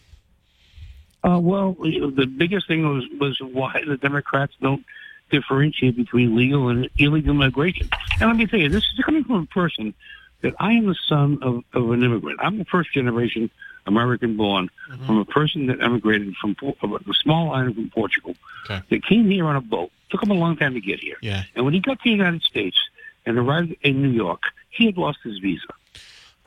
[1.23, 4.85] Uh, well, the biggest thing was was why the Democrats don't
[5.31, 7.89] differentiate between legal and illegal immigration.
[8.19, 9.93] And let me tell you, this is coming from a person
[10.41, 12.39] that I am the son of, of an immigrant.
[12.43, 13.49] I'm the first generation
[13.85, 15.05] American born Mm-hmm.
[15.07, 18.81] from a person that emigrated from a small island from Portugal Okay.
[18.91, 19.91] that came here on a boat.
[20.11, 21.17] Took him a long time to get here.
[21.21, 21.43] Yeah.
[21.55, 22.77] And when he got to the United States
[23.25, 25.65] and arrived in New York, he had lost his visa.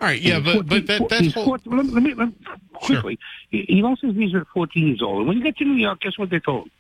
[0.01, 0.21] All right.
[0.21, 2.35] Yeah, but but that, that's whole, 14 let me, let me, let me-
[2.75, 3.19] quickly.
[3.51, 5.19] He, he lost his visa at 14 years old.
[5.19, 6.71] And when he got to New York, guess what they told him?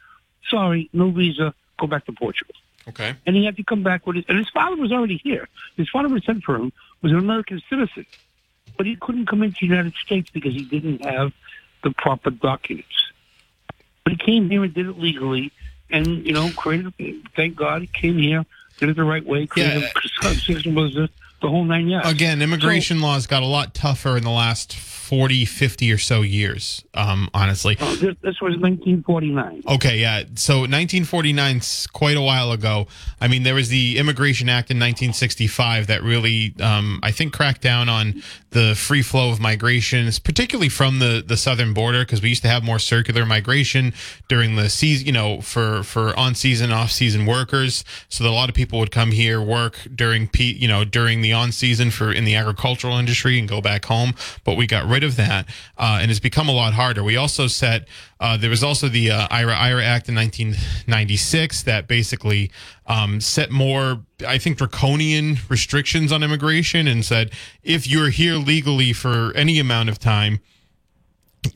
[0.48, 1.52] Sorry, no visa.
[1.80, 2.54] Go back to Portugal.
[2.88, 3.14] okay.
[3.26, 4.24] And he had to come back with his.
[4.28, 5.48] And his father was already here.
[5.76, 6.72] His father was sent for him.
[7.02, 8.06] Was an American citizen,
[8.78, 11.32] but he couldn't come into the United States because he didn't have
[11.84, 12.88] the proper documents.
[14.04, 15.52] But he came here and did it legally,
[15.90, 16.94] and you know, created.
[17.36, 18.46] Thank God he came here,
[18.78, 19.46] did it the right way.
[19.46, 20.30] Created Yeah.
[20.30, 20.96] a system was
[21.40, 22.10] the, whole nine yards.
[22.10, 24.74] Again, immigration laws got a lot tougher in the last
[25.08, 26.84] 40, 50 or so years.
[26.92, 27.78] Um, honestly.
[27.80, 29.62] Oh, this, this was 1949.
[29.66, 30.24] Okay, yeah.
[30.34, 32.86] So 1949 's quite a while ago.
[33.18, 37.62] I mean, there was the Immigration Act in 1965 that really, um, I think, cracked
[37.62, 42.28] down on the free flow of migrations, particularly from the, the southern border, because we
[42.28, 43.94] used to have more circular migration
[44.28, 47.82] during the season, you know, for, for on season, off season workers.
[48.10, 51.27] So that a lot of people would come here, work during, you know, during the
[51.32, 54.14] on season for in the agricultural industry and go back home.
[54.44, 57.02] But we got rid of that, uh, and it's become a lot harder.
[57.02, 57.88] We also set
[58.20, 62.50] uh, there was also the uh, IRA IRA Act in 1996 that basically
[62.86, 67.30] um, set more, I think, draconian restrictions on immigration and said
[67.62, 70.40] if you're here legally for any amount of time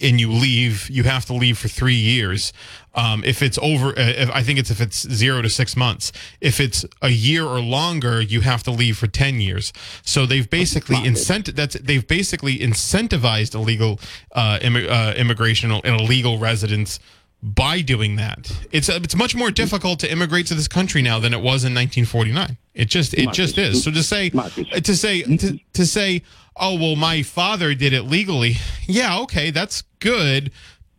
[0.01, 2.53] and you leave, you have to leave for three years.
[2.95, 6.13] Um, if it's over, uh, if, I think it's if it's zero to six months.
[6.41, 9.73] If it's a year or longer, you have to leave for ten years.
[10.03, 13.99] So they've basically incent that's they've basically incentivized illegal
[14.35, 17.01] uh, uh, immigration and illegal residents
[17.43, 18.53] by doing that.
[18.71, 21.65] It's uh, it's much more difficult to immigrate to this country now than it was
[21.65, 22.57] in 1949.
[22.75, 23.83] It just it just is.
[23.83, 26.23] So to say to say to, to say
[26.57, 30.53] oh well my father did it legally yeah okay that's good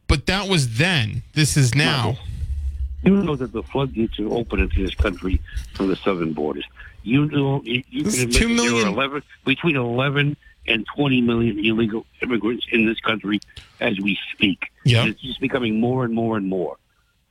[0.07, 2.17] but that was then this is now
[3.03, 5.39] You know that the floodgates are open into this country
[5.75, 6.65] from the southern borders.
[7.03, 10.85] You know, you, you can admit two that there million- are 11, between 11 and
[10.95, 13.39] 20 million illegal immigrants in this country
[13.79, 14.71] as we speak.
[14.85, 15.05] Yeah.
[15.05, 16.77] It's just becoming more and more and more.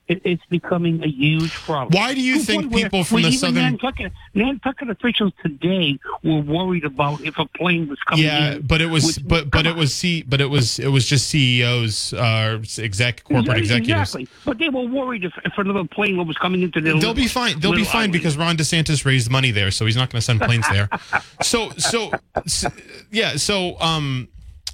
[0.09, 1.91] It, it's becoming a huge problem.
[1.99, 6.41] Why do you To think people from the even southern- Nantucket, Nantucket officials today were
[6.41, 9.77] worried about if a plane was coming yeah but it was with- but but it
[9.77, 14.29] was c but it was it was just ceos uh exec corporate executives Exactly.
[14.45, 17.61] But they were worried if, if another plane was coming into their They'll be fine.
[17.61, 18.12] They'll be fine island.
[18.12, 20.88] because Ron DeSantis raised money there, so he's not going to send planes there.
[21.43, 22.11] So, so,
[22.47, 22.69] so,
[23.11, 23.37] yeah.
[23.37, 24.29] So, um,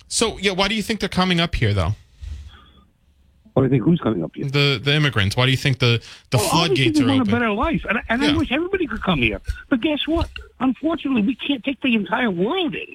[0.09, 0.53] so yeah.
[0.53, 1.95] Why do you think they're coming up here, though?
[3.59, 3.85] What do you think?
[3.91, 4.45] Who's coming up here?
[4.47, 5.37] The the immigrants.
[5.37, 7.35] Why do you think the the Well, floodgates they are want open?
[7.35, 8.29] a better life, and, and Yeah.
[8.31, 9.41] I wish everybody could come here.
[9.69, 10.31] But guess what?
[10.61, 12.95] Unfortunately, we can't take the entire world in.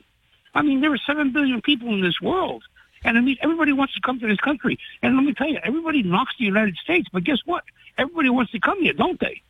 [0.55, 2.63] I mean, there are seven billion people in this world,
[3.03, 4.79] and I mean, everybody wants to come to this country.
[5.01, 7.65] And let me tell you, everybody knocks the United States, but guess what?
[7.97, 9.41] Everybody wants to come here, don't they?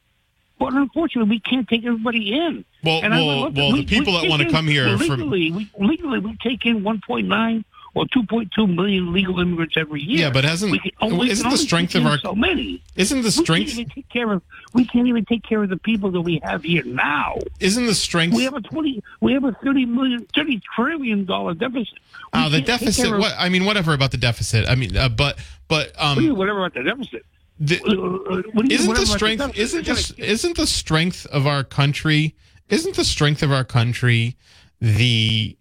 [0.58, 2.66] But unfortunately, we can't take everybody in.
[2.84, 5.30] Well, And well, well, we- the people we that want to come here are from
[5.30, 7.64] legally, we, legally, we take in 1.9
[7.96, 10.22] or 2.2 million legal immigrants every year.
[10.22, 12.82] Yeah, but hasn't- can only- isn't the strength of our- so many?
[12.96, 13.68] isn't the strength?
[13.68, 14.42] We can't even take care of.
[14.74, 17.38] We can't even take care of the people that we have here now.
[17.60, 19.02] isn't the strength We have a twenty.
[19.22, 22.00] We have a thirty million, thirty trillion dollar deficit.
[22.34, 25.10] We oh the deficit of- what I mean whatever about the deficit I mean uh,
[25.10, 27.26] but but What you- um whatever about the deficit.
[27.60, 27.76] the,
[28.54, 32.34] what do you- isn't the strength isn't the isn't the strength of our country
[32.70, 34.36] isn't the strength of our country
[34.82, 35.56] the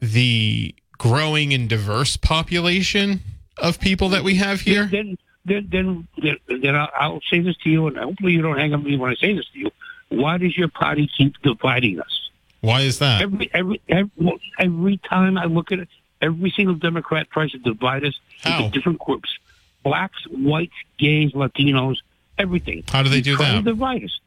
[0.00, 3.20] the growing and diverse population
[3.58, 7.56] of people that we have here Then, then, then, then, then I'll, I'll say this
[7.58, 9.58] to you, and hopefully you don't hang up on me when I say this to
[9.58, 9.70] you.
[10.08, 12.26] Why does your party keep dividing us?
[12.62, 15.88] why is that Every every every, every time I look at it,
[16.20, 18.64] every single Democrat tries to divide us How?
[18.64, 19.38] into different groups:
[19.84, 21.98] blacks, whites, gays, Latinos,
[22.38, 22.82] everything.
[22.88, 23.64] How do they do that?
[23.64, 24.20] Divide us.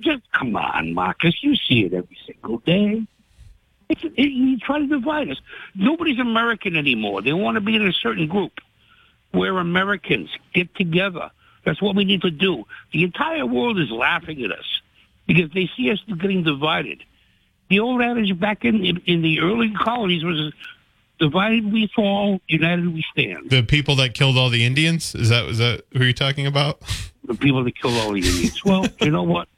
[0.00, 1.42] Just come on, Marcus.
[1.42, 3.02] You see it every single day.
[3.88, 5.40] It's, it, you try to divide us.
[5.74, 7.22] Nobody's American anymore.
[7.22, 8.60] They want to be in a certain group.
[9.32, 10.30] We're Americans.
[10.54, 11.30] Get together.
[11.64, 12.64] That's what we need to do.
[12.92, 14.80] The entire world is laughing at us
[15.26, 17.04] because they see us getting divided.
[17.68, 20.52] the old adage back in, in in the early colonies was
[21.18, 23.50] divided we fall, united we stand.
[23.50, 26.80] The people that killed all the Indians is that is that who you're talking about?
[27.24, 28.64] The people that killed all the Indians.
[28.64, 29.48] Well, you know what?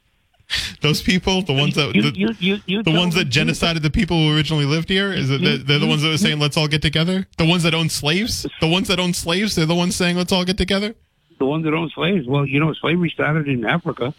[0.81, 3.89] Those people, the ones that You- the, you- you- you the ones that genocided the
[3.89, 5.11] people who originally lived here.
[5.13, 7.27] Is it they're the ones that were saying let's all get together?
[7.37, 8.45] The ones that own slaves?
[8.59, 9.55] The ones that own slaves?
[9.55, 10.95] They're the ones saying let's all get together.
[11.37, 12.27] the ones that own slaves.
[12.27, 14.13] Well, you know, slavery started in Africa.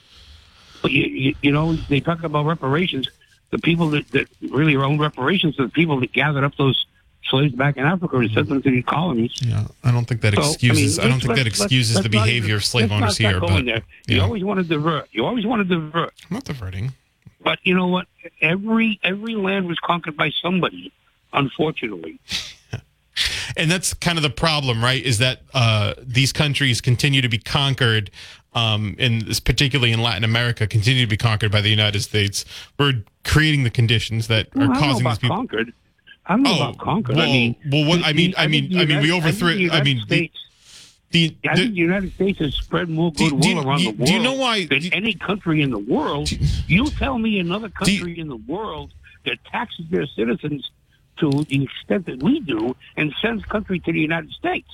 [0.83, 3.09] But you, you, you know, they talk about reparations.
[3.51, 6.87] The people that, that really own reparations are the people that gathered up those
[7.31, 9.33] slaves back in Africa and sent them to the colonies.
[9.43, 10.99] Yeah, I don't think that So, I mean, excuses.
[10.99, 13.41] I, don't think that let's- excuses let's the behavior even- of slave owners here.
[13.41, 13.83] But there.
[14.09, 15.09] You always want to divert.
[15.13, 16.13] You always want to divert.
[16.29, 16.93] I'm not diverting.
[17.43, 18.07] But you know what?
[18.43, 20.93] Every every land was conquered by somebody.
[21.33, 22.19] Unfortunately,
[23.57, 25.03] and that's kind of the problem, right?
[25.03, 28.11] Is that uh, these countries continue to be conquered,
[28.53, 32.45] um, and this- particularly in Latin America, continue to be conquered by the United States.
[32.79, 35.37] We're creating the conditions that Well, are I don't know causing these people.
[35.37, 35.73] conquered.
[36.31, 37.17] Oh, I don't know Oh, about conquered.
[37.17, 39.57] well, I mean, well, what- I mean- the- I mean- I mean, we overthrew I,
[39.57, 39.73] think.
[39.73, 40.37] I mean, the- States,
[41.13, 43.85] The, I think the United States has spread more Do- goodwill do you- around do
[43.85, 46.31] the world do you know why- than do any country in the world.
[46.69, 48.93] you tell me another Do country in the world
[49.25, 50.71] that taxes their citizens
[51.19, 54.69] to the extent that we do and sends country to the United States.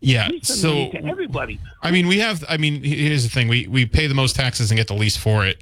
[0.00, 0.28] yeah.
[0.42, 1.58] So to everybody.
[1.82, 2.44] I mean, we have.
[2.48, 5.18] I mean, here's the thing: we we pay the most taxes and get the least
[5.18, 5.60] for it.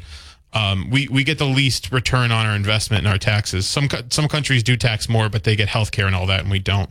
[0.52, 3.66] Um, we we get the least return on our investment in our taxes.
[3.66, 6.50] Some some countries do tax more, but they get health care and all that, and
[6.50, 6.90] we don't.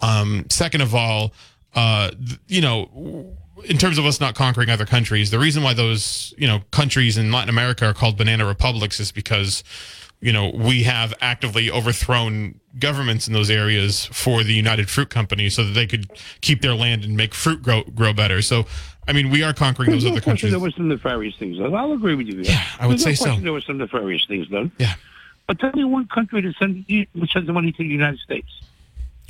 [0.00, 1.32] Um, second of all,
[1.74, 2.10] uh,
[2.46, 6.46] you know, in terms of us not conquering other countries, the reason why those you
[6.46, 9.64] know countries in Latin America are called banana republics is because
[10.24, 15.50] you know we have actively overthrown governments in those areas for the United Fruit Company
[15.50, 16.10] so that they could
[16.40, 18.40] keep their land and make fruit grow grow better.
[18.40, 18.64] So,
[19.06, 20.50] I mean, we are conquering those no other countries.
[20.50, 21.74] there was some nefarious things done.
[21.74, 22.42] I'll agree with you.
[22.42, 22.52] There.
[22.54, 23.40] Yeah, I would There's no say so.
[23.40, 24.72] There was some nefarious things done.
[24.78, 24.94] Yeah,
[25.46, 26.86] But tell me one country that sends,
[27.30, 28.48] sends the money to the United States.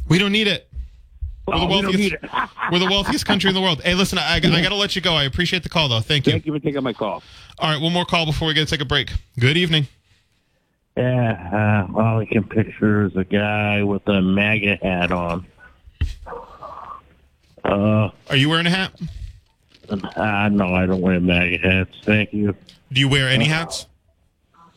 [0.08, 0.68] we don't need it.
[1.48, 1.98] We're the we don't wealthiest.
[1.98, 2.30] need it.
[2.72, 3.82] We're the wealthiest country in the world.
[3.82, 5.14] Hey, listen, I, I got to let you go.
[5.14, 6.00] I appreciate the call, though.
[6.00, 6.32] Thank you.
[6.32, 7.22] Thank you for taking my call.
[7.58, 9.10] All right, one more call before we get to take a break.
[9.38, 9.88] Good evening.
[10.96, 15.44] Yeah, uh, all I can picture is a guy with a MAGA hat on.
[17.64, 18.92] Uh, Are you wearing a hat?
[19.88, 21.96] uh, no, I don't wear MAGA hats.
[22.04, 22.54] Thank you.
[22.92, 23.86] Do you wear any hats?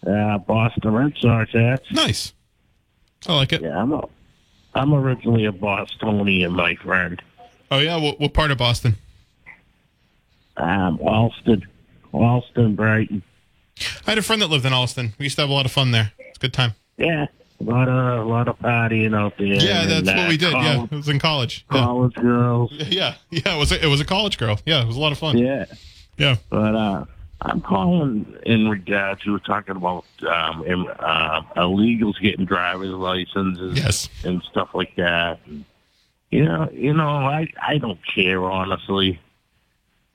[0.06, 1.92] Uh, Boston Red Sox hats.
[1.92, 2.34] Nice.
[3.28, 3.62] I like it.
[3.62, 4.08] Yeah, I'm a,
[4.74, 7.22] I'm originally a Bostonian, my friend.
[7.70, 8.96] Oh yeah, what, what part of Boston?
[10.56, 11.68] Um, Allston,
[12.14, 13.22] Allston, Brighton.
[14.06, 15.14] I had a friend that lived in Allston.
[15.20, 16.12] We used to have a lot of fun there.
[16.20, 16.74] It's a good time.
[16.98, 17.28] Yeah,
[17.60, 19.48] a lot of a lot of partying out there.
[19.48, 20.54] Yeah, that's what we did.
[20.54, 21.66] Yeah, it was in college.
[21.72, 22.72] Yeah, college girls.
[22.90, 23.56] yeah, yeah.
[23.56, 24.60] It was a, it was a college girl.
[24.66, 25.38] Yeah, it was a lot of fun.
[25.38, 25.66] Yeah.
[26.18, 26.38] Yeah.
[26.50, 27.06] But uh,
[27.42, 34.10] I'm calling in regards to talking about um, im- uh, illegals getting driver's licenses Yes.
[34.24, 35.40] and stuff like that.
[35.46, 35.64] And,
[36.32, 39.20] you know, you know, I I don't care honestly,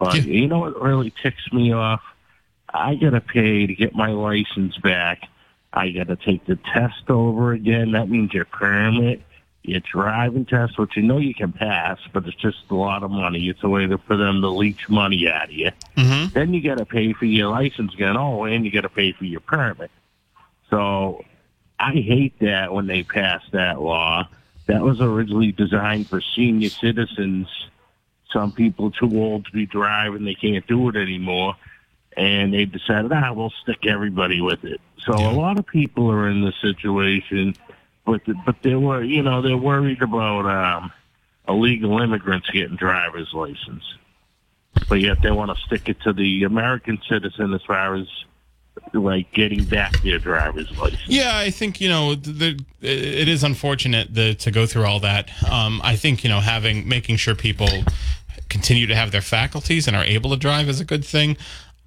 [0.01, 0.23] but Yeah.
[0.23, 2.01] you know what really ticks me off?
[2.73, 5.29] I gotta pay to get my license back.
[5.73, 7.93] I gotta take the test over again.
[7.93, 9.23] That means your permit,
[9.63, 13.11] your driving test, which you know you can pass, but it's just a lot of
[13.11, 13.49] money.
[13.49, 15.71] It's a way to, for them to leech money out of you.
[15.97, 18.17] hmm Then you got to pay for your license again.
[18.17, 19.91] Oh, and you got to pay for your permit.
[20.71, 21.25] So
[21.79, 24.29] I hate that when they passed that law.
[24.67, 27.49] That was originally designed for senior citizens.
[28.33, 31.57] Some people too old to be driving, they can't do it anymore.
[32.17, 34.81] And they decided, ah, we'll stick everybody with it.
[35.05, 35.31] So Yeah.
[35.31, 37.57] a lot of people are in this situation,
[38.05, 40.93] but but they were, you know, they're worried about um,
[41.49, 43.85] illegal immigrants getting driver's license
[44.89, 48.07] but yet they want to stick it to the American citizen as far as
[48.95, 51.03] like getting back their driver's license.
[51.07, 55.31] Yeah, I think you know the, it is unfortunate the, to go through all that.
[55.51, 57.69] Um, I think you know having making sure people
[58.49, 61.37] continue to have their faculties and are able to drive is a good thing.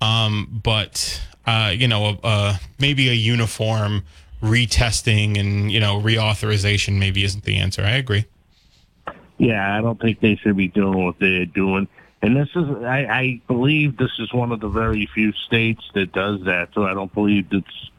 [0.01, 4.03] Um, but uh, you know, uh, maybe a uniform
[4.41, 7.81] retesting and you know reauthorization maybe isn't the answer.
[7.83, 8.25] I agree.
[9.37, 11.87] Yeah, I don't think they should be doing what they're doing.
[12.21, 16.11] And this is, I, I believe this is one of the very few states that
[16.13, 16.69] does that.
[16.73, 17.91] So I don't believe it's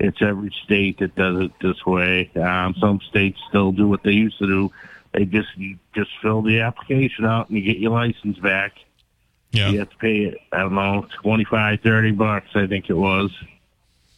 [0.00, 2.30] it's every state that does it this way.
[2.36, 4.72] Um, some states still do what they used to do.
[5.12, 8.72] They just you just fill the application out and you get your license back.
[9.50, 9.70] Yeah.
[9.70, 13.30] You have to pay I don't know, twenty five, thirty bucks, I think it was.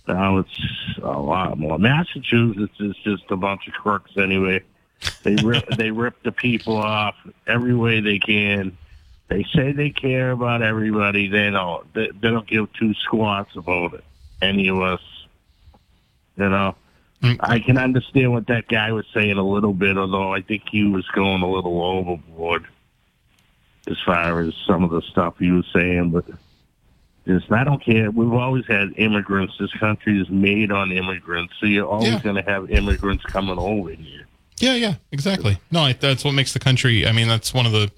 [0.08, 0.60] Now it's
[1.02, 1.78] a lot more.
[1.78, 4.62] Massachusetts is just a bunch of crooks anyway.
[5.22, 7.14] They rip, they rip the people off
[7.46, 8.76] every way they can.
[9.28, 11.28] They say they care about everybody.
[11.28, 11.92] They don't.
[11.94, 14.04] They, they don't give two squats about it.
[14.42, 15.02] Any of us,
[16.36, 16.74] you know.
[17.22, 17.36] Mm.
[17.40, 20.84] I can understand what that guy was saying a little bit, although I think he
[20.84, 22.66] was going a little overboard
[23.91, 26.11] as far as some of the stuff he was saying.
[26.11, 26.24] But
[27.26, 28.11] just, I don't care.
[28.11, 29.55] We've always had immigrants.
[29.59, 32.20] This country is made on immigrants, so you're always Yeah.
[32.20, 34.26] going to have immigrants coming over here.
[34.59, 35.59] Yeah, yeah, exactly.
[35.70, 37.07] No, I, that's what makes the country.
[37.07, 37.91] I mean, that's one of the.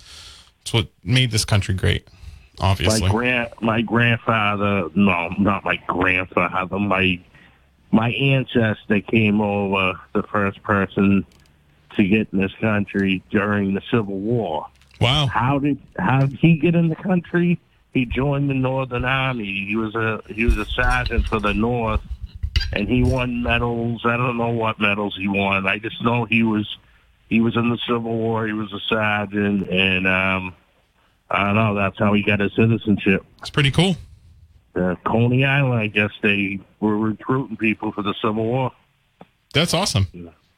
[0.63, 2.07] It's what made this country great.
[2.61, 3.01] Obviously.
[3.01, 7.19] My grand, my grandfather, no, not my grandfather, my
[7.91, 11.27] my ancestor came over, the first person
[11.97, 14.67] to get in this country during the Civil War.
[15.03, 15.27] Wow.
[15.27, 17.61] How did how did he get in the country?
[17.93, 19.67] He joined the Northern Army.
[19.67, 22.01] He was a he was a sergeant for the North,
[22.73, 24.03] and he won medals.
[24.05, 25.67] I don't know what medals he won.
[25.67, 26.79] I just know he was
[27.29, 28.47] he was in the Civil War.
[28.47, 30.55] He was a sergeant, and um,
[31.31, 31.75] I don't know.
[31.75, 33.25] That's how he got his citizenship.
[33.41, 33.97] It's pretty cool.
[34.75, 38.73] Uh, Coney Island, I guess they were recruiting people for the Civil War.
[39.53, 40.07] That's awesome.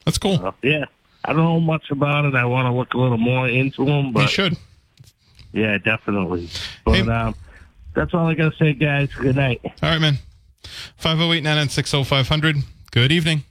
[0.05, 0.39] That's cool.
[0.41, 0.85] Uh, yeah,
[1.27, 2.35] I don't know much about it.
[2.35, 4.57] I want to look a little more into them, But you should.
[5.53, 6.49] Yeah, definitely.
[6.83, 7.35] But Hey- um,
[7.95, 9.09] that's all I got to say, guys.
[9.13, 9.61] Good night.
[9.63, 10.19] All right, man.
[10.97, 12.57] 508 996 0500.
[12.91, 13.43] Good evening.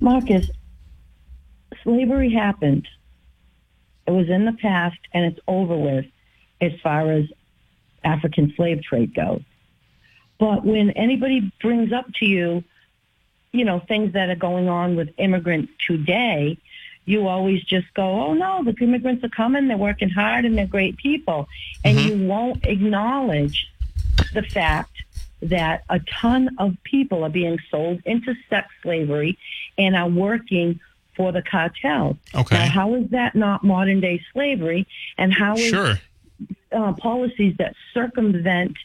[0.00, 0.50] Marcus,
[1.84, 2.88] slavery happened.
[4.06, 6.06] It was in the past and it's over with
[6.60, 7.26] as far as
[8.02, 9.42] African slave trade goes.
[10.40, 12.64] But when anybody brings up to you,
[13.52, 16.56] you know, things that are going on with immigrants today,
[17.04, 20.66] you always just go, oh no, the immigrants are coming, they're working hard and they're
[20.66, 21.48] great people.
[21.84, 23.68] And you won't acknowledge
[24.32, 24.90] the fact
[25.42, 29.36] that a ton of people are being sold into sex slavery
[29.76, 30.80] and are working
[31.16, 32.16] for the cartel.
[32.34, 32.56] Okay.
[32.56, 34.86] Now, how is that not modern day slavery?
[35.18, 35.98] And how is Sure.
[36.70, 38.76] uh, policies that circumvent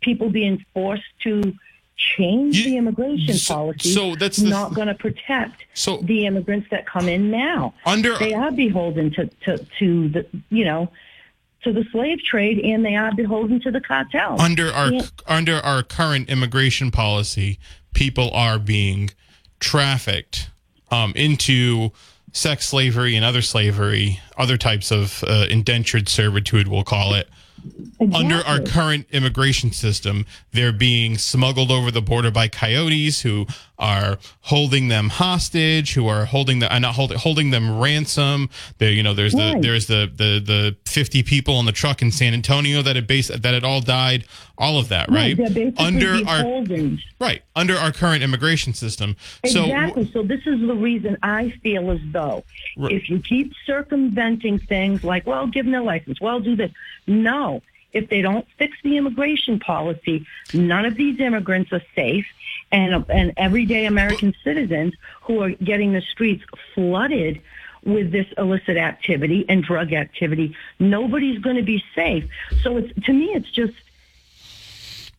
[0.00, 1.54] people being forced to
[1.98, 6.24] change You- the immigration so- policy so that's the- not going to protect So- the
[6.26, 7.74] immigrants that come in now.
[7.84, 10.90] Under They are beholden to, to, to the, you know,
[11.64, 14.40] to the slave trade and they are beholden to the cartel.
[14.40, 15.02] under our Yeah.
[15.26, 17.58] under our current immigration policy,
[17.94, 19.10] people are being
[19.58, 20.50] trafficked
[20.90, 21.90] um, into
[22.32, 27.28] sex slavery and other slavery, other types of uh, indentured servitude, we'll call it.
[28.14, 33.46] Under our current immigration system, they're being smuggled over the border by coyotes who
[33.78, 38.50] are holding them hostage, who are holding the uh, not holding holding them ransom.
[38.78, 39.62] There, you know, there's the Right.
[39.62, 43.28] there's the the the 50 people on the truck in San Antonio that had base
[43.28, 44.24] that had all died.
[44.60, 45.36] All of that, right?
[45.36, 46.64] They're Under our
[47.20, 49.14] right under our current immigration system.
[49.46, 50.10] So Exactly.
[50.12, 52.42] So this is the reason I feel as though
[52.76, 52.90] Right.
[52.92, 56.72] if you keep circumventing things like, well, give them a license, well, do this.
[57.06, 57.62] No.
[57.92, 62.26] If they don't fix the immigration policy, none of these immigrants are safe.
[62.70, 67.40] And, and everyday American citizens who are getting the streets flooded
[67.84, 72.28] with this illicit activity and drug activity, nobody's going to be safe.
[72.62, 73.74] So it's, to me, it's just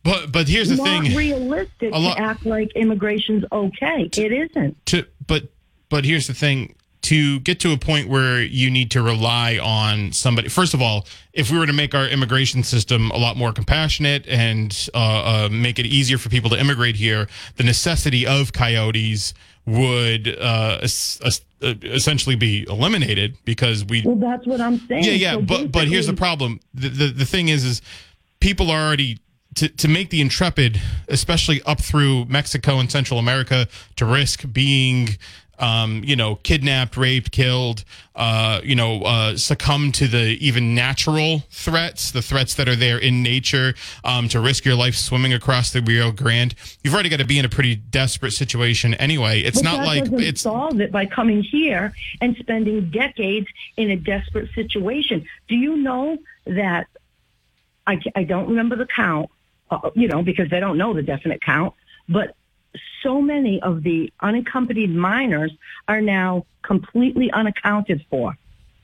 [0.02, 1.14] but but here's the not thing.
[1.14, 4.08] realistic lot- to act like immigration's okay.
[4.16, 4.86] It isn't.
[4.86, 5.44] to but
[5.88, 10.12] but here's the thing to get to a point where you need to rely on
[10.12, 13.52] somebody first of all if we were to make our immigration system a lot more
[13.52, 17.26] compassionate and uh, uh, make it easier for people to immigrate here
[17.56, 19.32] the necessity of coyotes
[19.66, 25.04] would uh, es- es- uh, essentially be eliminated because we Well, that's what I'm saying.
[25.04, 27.80] yeah yeah So but but here's the problem the, the the thing is is
[28.40, 29.18] people are already
[29.56, 35.08] to, to make the intrepid especially up through mexico and central america to risk being
[35.60, 37.84] um, you know kidnapped raped killed
[38.16, 42.98] uh, you know uh, succumb to the even natural threats the threats that are there
[42.98, 47.18] in nature um, to risk your life swimming across the rio grande you've already got
[47.18, 50.90] to be in a pretty desperate situation anyway it's But not like it's solve it
[50.90, 53.46] by coming here and spending decades
[53.76, 55.26] in a desperate situation.
[55.48, 56.86] Do you know that?
[57.86, 59.30] I, I don't remember the count,
[59.70, 61.74] uh, you know, because they don't know the definite count.
[62.08, 62.36] But
[63.02, 65.52] so many of the unaccompanied minors
[65.88, 68.36] are now completely unaccounted for.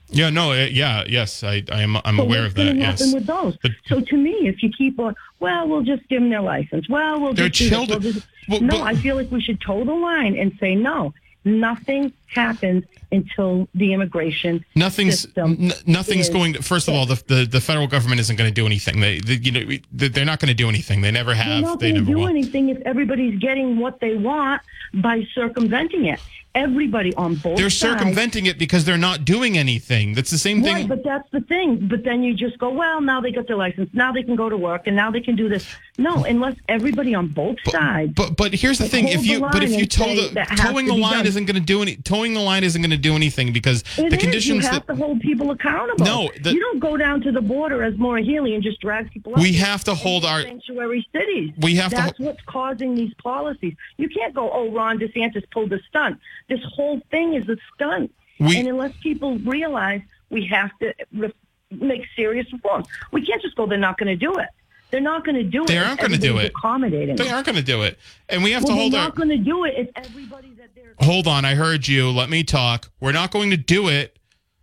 [0.09, 3.13] yeah no uh, yeah yes i i am i'm So aware of that yes happen
[3.13, 3.57] with those?
[3.63, 6.87] But- so to me, if you keep on, well, we'll just give them their license.
[6.89, 8.01] Well, we'll They're just children.
[8.01, 10.75] we'll just- Well, no, but- I feel like we should toe the line and say
[10.75, 11.13] no.
[11.45, 16.61] Nothing happens until the immigration Nothing's system n- nothing's going to.
[16.61, 18.99] First of all, the, the the federal government isn't going to do anything.
[18.99, 21.01] they, they you know they're not going to do anything.
[21.01, 21.63] They never They're have.
[21.63, 22.27] not They never do will.
[22.27, 24.61] anything if everybody's getting what they want
[24.93, 26.19] by circumventing it.
[26.55, 27.99] Everybody on both They're sides.
[27.99, 30.13] circumventing it because they're not doing anything.
[30.15, 30.87] That's the same Right, thing.
[30.87, 31.87] but that's the thing.
[31.87, 33.91] But then you just go, well, now they got their license.
[33.93, 35.67] Now they can go to work, and now they can do this.
[35.99, 38.13] No, unless everybody on both sides.
[38.15, 40.97] But but here's the thing: if you but if you toe the toeing to the
[40.97, 41.27] line done.
[41.27, 44.09] isn't going to do any toeing the line isn't going to do anything because It
[44.09, 44.23] the is.
[44.23, 46.05] conditions you have that to hold people accountable.
[46.05, 49.11] No, the- you don't go down to the border as Maura Healey and just drag
[49.11, 49.33] people.
[49.33, 51.51] up We have to hold our- sanctuary cities.
[51.59, 53.73] We have to That's what's causing these policies.
[53.97, 56.19] You can't go, oh, Ron DeSantis pulled a stunt.
[56.49, 58.13] This whole thing is a stunt.
[58.39, 61.33] We- and unless people realize we have to re-
[61.71, 63.65] make serious reforms, we can't just go.
[63.65, 64.47] They're not going to do it.
[64.89, 65.67] They're not going to do it.
[65.67, 66.51] They aren't gonna do it.
[66.57, 67.15] Accommodating.
[67.15, 67.97] they aren't going to do it,
[68.29, 69.07] and we have well, to hold they're our.
[69.07, 72.09] not going to do it if everybody that they're hold on, I heard you.
[72.09, 72.89] Let me talk.
[72.99, 74.17] We're not going to do it.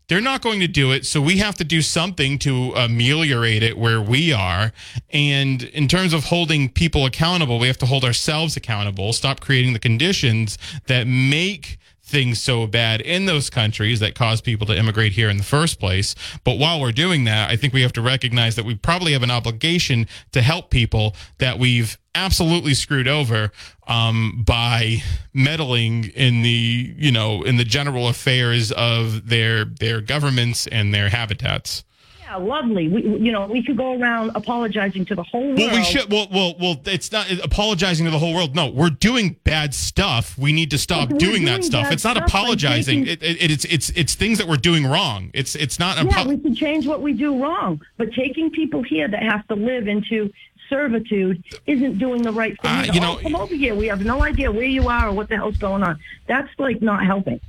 [0.08, 3.78] They're not going to do it, so we have to do something to ameliorate it
[3.78, 4.72] where we are.
[5.10, 9.72] And in terms of holding people accountable, we have to hold ourselves accountable, stop creating
[9.72, 10.58] the conditions
[10.88, 11.78] that make
[12.14, 15.80] things so bad in those countries that cause people to immigrate here in the first
[15.80, 16.14] place.
[16.44, 19.24] But while we're doing that, I think we have to recognize that we probably have
[19.24, 23.50] an obligation to help people that we've absolutely screwed over
[23.88, 25.02] um, by
[25.32, 31.08] meddling in the you know in the general affairs of their their governments and their
[31.08, 31.82] habitats.
[32.26, 32.88] Yeah, lovely.
[32.88, 35.58] We, you know, we could go around apologizing to the whole world.
[35.58, 36.10] Well, we should.
[36.10, 36.80] Well, well, well.
[36.86, 38.54] It's not apologizing to the whole world.
[38.54, 40.36] No, we're doing bad stuff.
[40.38, 41.92] We need to stop We're doing, that stuff.
[41.92, 43.04] It's not stuff apologizing.
[43.04, 45.30] taking- It, it, it's it's it's things that we're doing wrong.
[45.34, 45.96] It's it's not.
[46.04, 49.46] Yeah, apo- we can change what we do wrong, but taking people here that have
[49.48, 50.32] to live into
[50.70, 52.70] servitude isn't doing the right thing.
[52.70, 53.74] Uh, you Oh, know- come over here.
[53.74, 55.98] We have no idea where you are or what the hell's going on.
[56.26, 57.40] That's like not helping.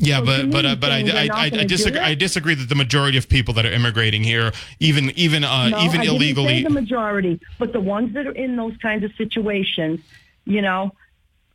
[0.00, 2.00] Yeah, So but but uh, but I I, I, I disagree.
[2.00, 5.80] I disagree that the majority of people that are immigrating here, even even uh, No,
[5.82, 10.00] even I illegally, the majority, but the ones that are in those kinds of situations,
[10.46, 10.92] you know,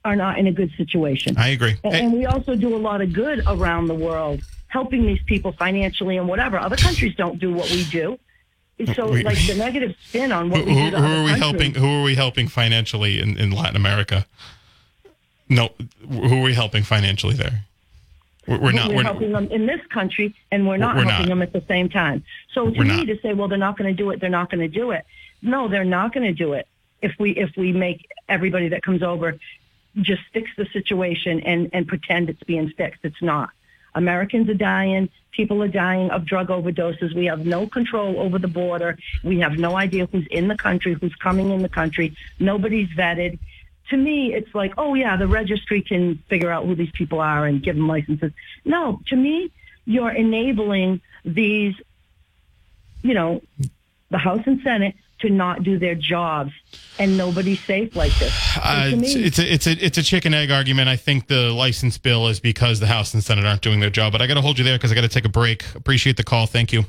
[0.04, 1.36] are not in a good situation.
[1.38, 1.76] I agree.
[1.84, 5.52] And, and we also do a lot of good around the world, helping these people
[5.52, 6.60] financially and whatever.
[6.60, 8.20] Other countries don't do what we do.
[8.94, 11.24] So, We- like the negative spin on who, what we who, do to who are
[11.24, 11.40] we countries.
[11.40, 11.74] helping?
[11.76, 14.26] Who are we helping financially in, in Latin America?
[15.48, 15.70] No,
[16.08, 17.64] who are we helping financially there?
[18.48, 18.90] We're, we're not.
[18.90, 21.30] We're, We're, helping them in this country, and we're not We're helping not.
[21.30, 22.24] them at the same time.
[22.54, 24.62] So to me, to say, well, they're not going to do it, they're not going
[24.62, 25.06] to do it.
[25.42, 26.68] No, they're not going to do it.
[27.02, 29.38] If we if we make everybody that comes over
[30.02, 33.50] just fix the situation and and pretend it's being fixed, it's not.
[33.94, 35.10] Americans are dying.
[35.32, 37.16] People are dying of drug overdoses.
[37.16, 38.98] We have no control over the border.
[39.24, 42.16] We have no idea who's in the country, who's coming in the country.
[42.40, 43.40] Nobody's vetted.
[43.90, 47.46] To me, it's like, oh yeah, the registry can figure out who these people are
[47.46, 48.32] and give them licenses.
[48.64, 49.52] No, to me,
[49.86, 51.76] you're enabling these,
[53.04, 53.42] you know,
[54.10, 56.52] the House and Senate to not do their jobs,
[57.00, 58.34] and nobody's safe like this.
[58.58, 60.90] Uh, to it's, me, it's a it's a it's a chicken egg argument.
[60.90, 64.12] I think the license bill is because the House and Senate aren't doing their job.
[64.12, 65.64] But I got to hold you there because I got to take a break.
[65.76, 66.48] Appreciate the call.
[66.48, 66.86] Thank you.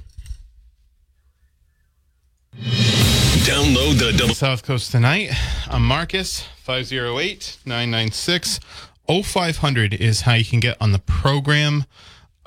[3.47, 4.34] Download the double.
[4.34, 5.30] South Coast tonight.
[5.68, 6.40] I'm Marcus.
[6.64, 8.59] 508 996
[9.09, 11.84] 0500 is how you can get on the program.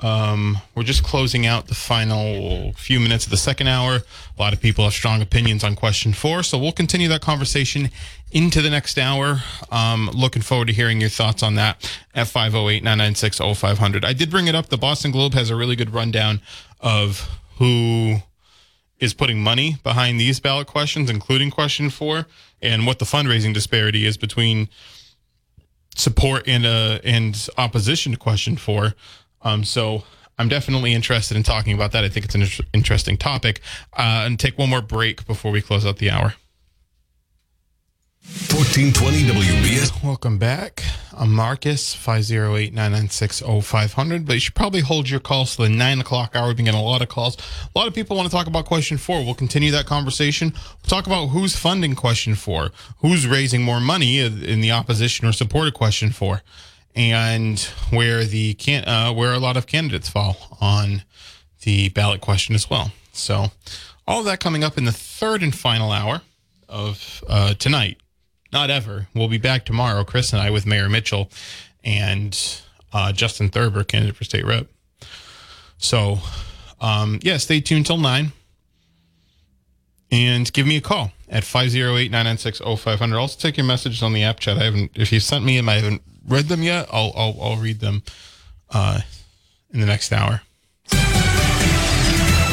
[0.00, 3.94] Um, we're just closing out the final few minutes of the second hour.
[3.94, 4.02] A
[4.38, 7.88] lot of people have strong opinions on question four, so we'll continue that conversation
[8.30, 9.40] into the next hour.
[9.72, 14.04] Um, looking forward to hearing your thoughts on that at 508 996 0500.
[14.04, 14.68] I did bring it up.
[14.68, 16.42] The Boston Globe has a really good rundown
[16.78, 17.26] of
[17.56, 18.18] who
[19.00, 22.26] is putting money behind these ballot questions, including question four,
[22.62, 24.68] and what the fundraising disparity is between
[25.96, 28.94] support and uh, and opposition to question four.
[29.42, 30.04] Um, so
[30.38, 32.04] I'm definitely interested in talking about that.
[32.04, 33.60] I think it's an interesting topic.
[33.92, 36.34] Uh, and take one more break before we close out the hour.
[38.30, 40.04] 1420 WBS.
[40.04, 40.84] Welcome back.
[41.16, 44.26] I'm Marcus, 508-996-0500.
[44.26, 46.48] But you should probably hold your calls to the 9 o'clock hour.
[46.48, 47.38] We've been getting a lot of calls.
[47.74, 49.24] A lot of people want to talk about question four.
[49.24, 50.52] We'll continue that conversation.
[50.52, 55.32] We'll talk about who's funding question four, who's raising more money in the opposition or
[55.32, 56.42] support of question four,
[56.94, 57.58] and
[57.90, 58.54] where the
[58.86, 61.04] uh, where a lot of candidates fall on
[61.62, 62.92] the ballot question as well.
[63.12, 63.46] So
[64.06, 66.20] all of that coming up in the third and final hour
[66.68, 67.96] of uh, tonight
[68.52, 69.08] not ever.
[69.14, 71.30] We'll be back tomorrow, Chris and I, with Mayor Mitchell
[71.84, 72.36] and
[72.92, 74.66] uh, Justin Thurber, candidate for state rep.
[75.78, 76.18] So,
[76.80, 78.32] um, yeah, stay tuned till 9
[80.10, 83.18] and give me a call at 508 996 0500.
[83.18, 84.58] Also, take your messages on the app chat.
[84.58, 86.88] I haven't, if you sent me them, I haven't read them yet.
[86.92, 88.02] I'll, I'll, I'll read them
[88.70, 89.00] uh,
[89.72, 90.42] in the next hour.